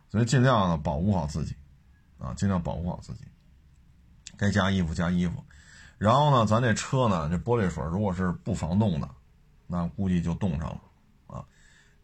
[0.10, 1.56] 所以尽量呢保护好自己
[2.18, 3.26] 啊，尽量保护好自己。
[4.38, 5.44] 该加衣服加衣服，
[5.98, 9.10] 然后呢，咱这车呢，这玻璃水如果是不防冻的，
[9.68, 10.82] 那估计就冻上了。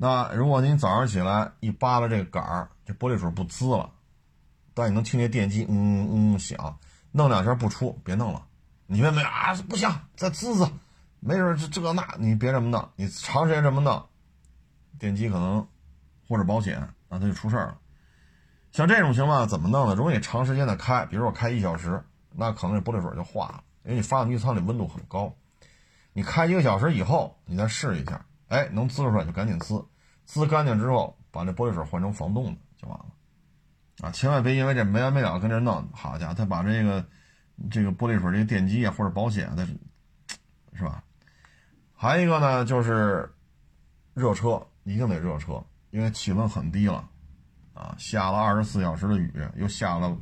[0.03, 3.87] 那如果您早上起来一扒拉这个杆儿，这玻璃水不滋了，
[4.73, 6.75] 但你能听见电机嗯嗯响，
[7.11, 8.43] 弄两下不出，别弄了。
[8.87, 10.67] 你别没啊，不行，再滋滋，
[11.19, 14.03] 没准这这那，你别这么弄，你长时间这么弄，
[14.97, 15.67] 电机可能
[16.27, 17.77] 或者保险那它就出事儿了。
[18.71, 19.93] 像这种情况怎么弄呢？
[19.93, 25.31] 如果你长时间的开，比如说开一小时，那可能这玻璃水就化了，因为你发动机舱里温度很高。
[26.11, 29.85] 你开一个小时以后，你再试一下，哎，能滋出来就赶紧滋。
[30.31, 33.05] 滋干净之后，把这玻璃水换成防冻的就完了，
[33.99, 37.05] 啊，千万别因为这没完没了跟这弄，好家伙，他把这个
[37.69, 39.67] 这个玻璃水这个电机啊或者保险的
[40.73, 41.03] 是吧？
[41.93, 43.29] 还一个呢，就是
[44.13, 47.09] 热车，一定得热车，因为气温很低了，
[47.73, 50.17] 啊，下了二十四小时的雨，又下了，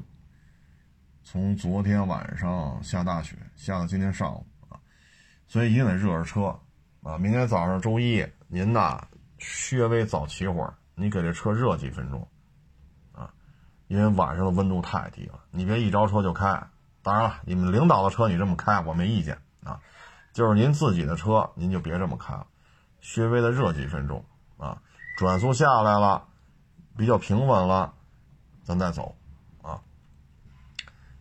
[1.22, 4.80] 从昨天晚上下大雪，下到今天上午啊，
[5.46, 6.60] 所以一定得热热车，
[7.04, 9.08] 啊，明天早上周一，您呐
[9.40, 12.28] 稍微早起会儿，你给这车热几分钟，
[13.14, 13.34] 啊，
[13.88, 16.62] 因为晚上的温度太低了，你别一着车就开。
[17.02, 19.80] 当然了，你们领导的车你这么开，我没意见啊。
[20.34, 22.46] 就是您自己的车，您就别这么开了，
[23.00, 24.24] 稍微的热几分钟
[24.58, 24.82] 啊，
[25.18, 26.28] 转速下来了，
[26.98, 27.94] 比较平稳了，
[28.64, 29.18] 咱再走
[29.62, 29.82] 啊。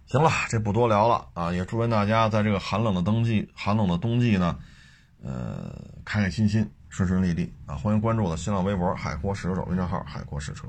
[0.06, 4.58] 行了，这不多聊了啊，也祝愿大家在这个寒冷的冬季，寒冷的冬季呢，
[5.22, 5.72] 呃，
[6.04, 7.76] 开开心心，顺顺利利啊。
[7.76, 10.66] 欢迎关注我的新浪微博“海阔试车手”微信号“海阔试车”。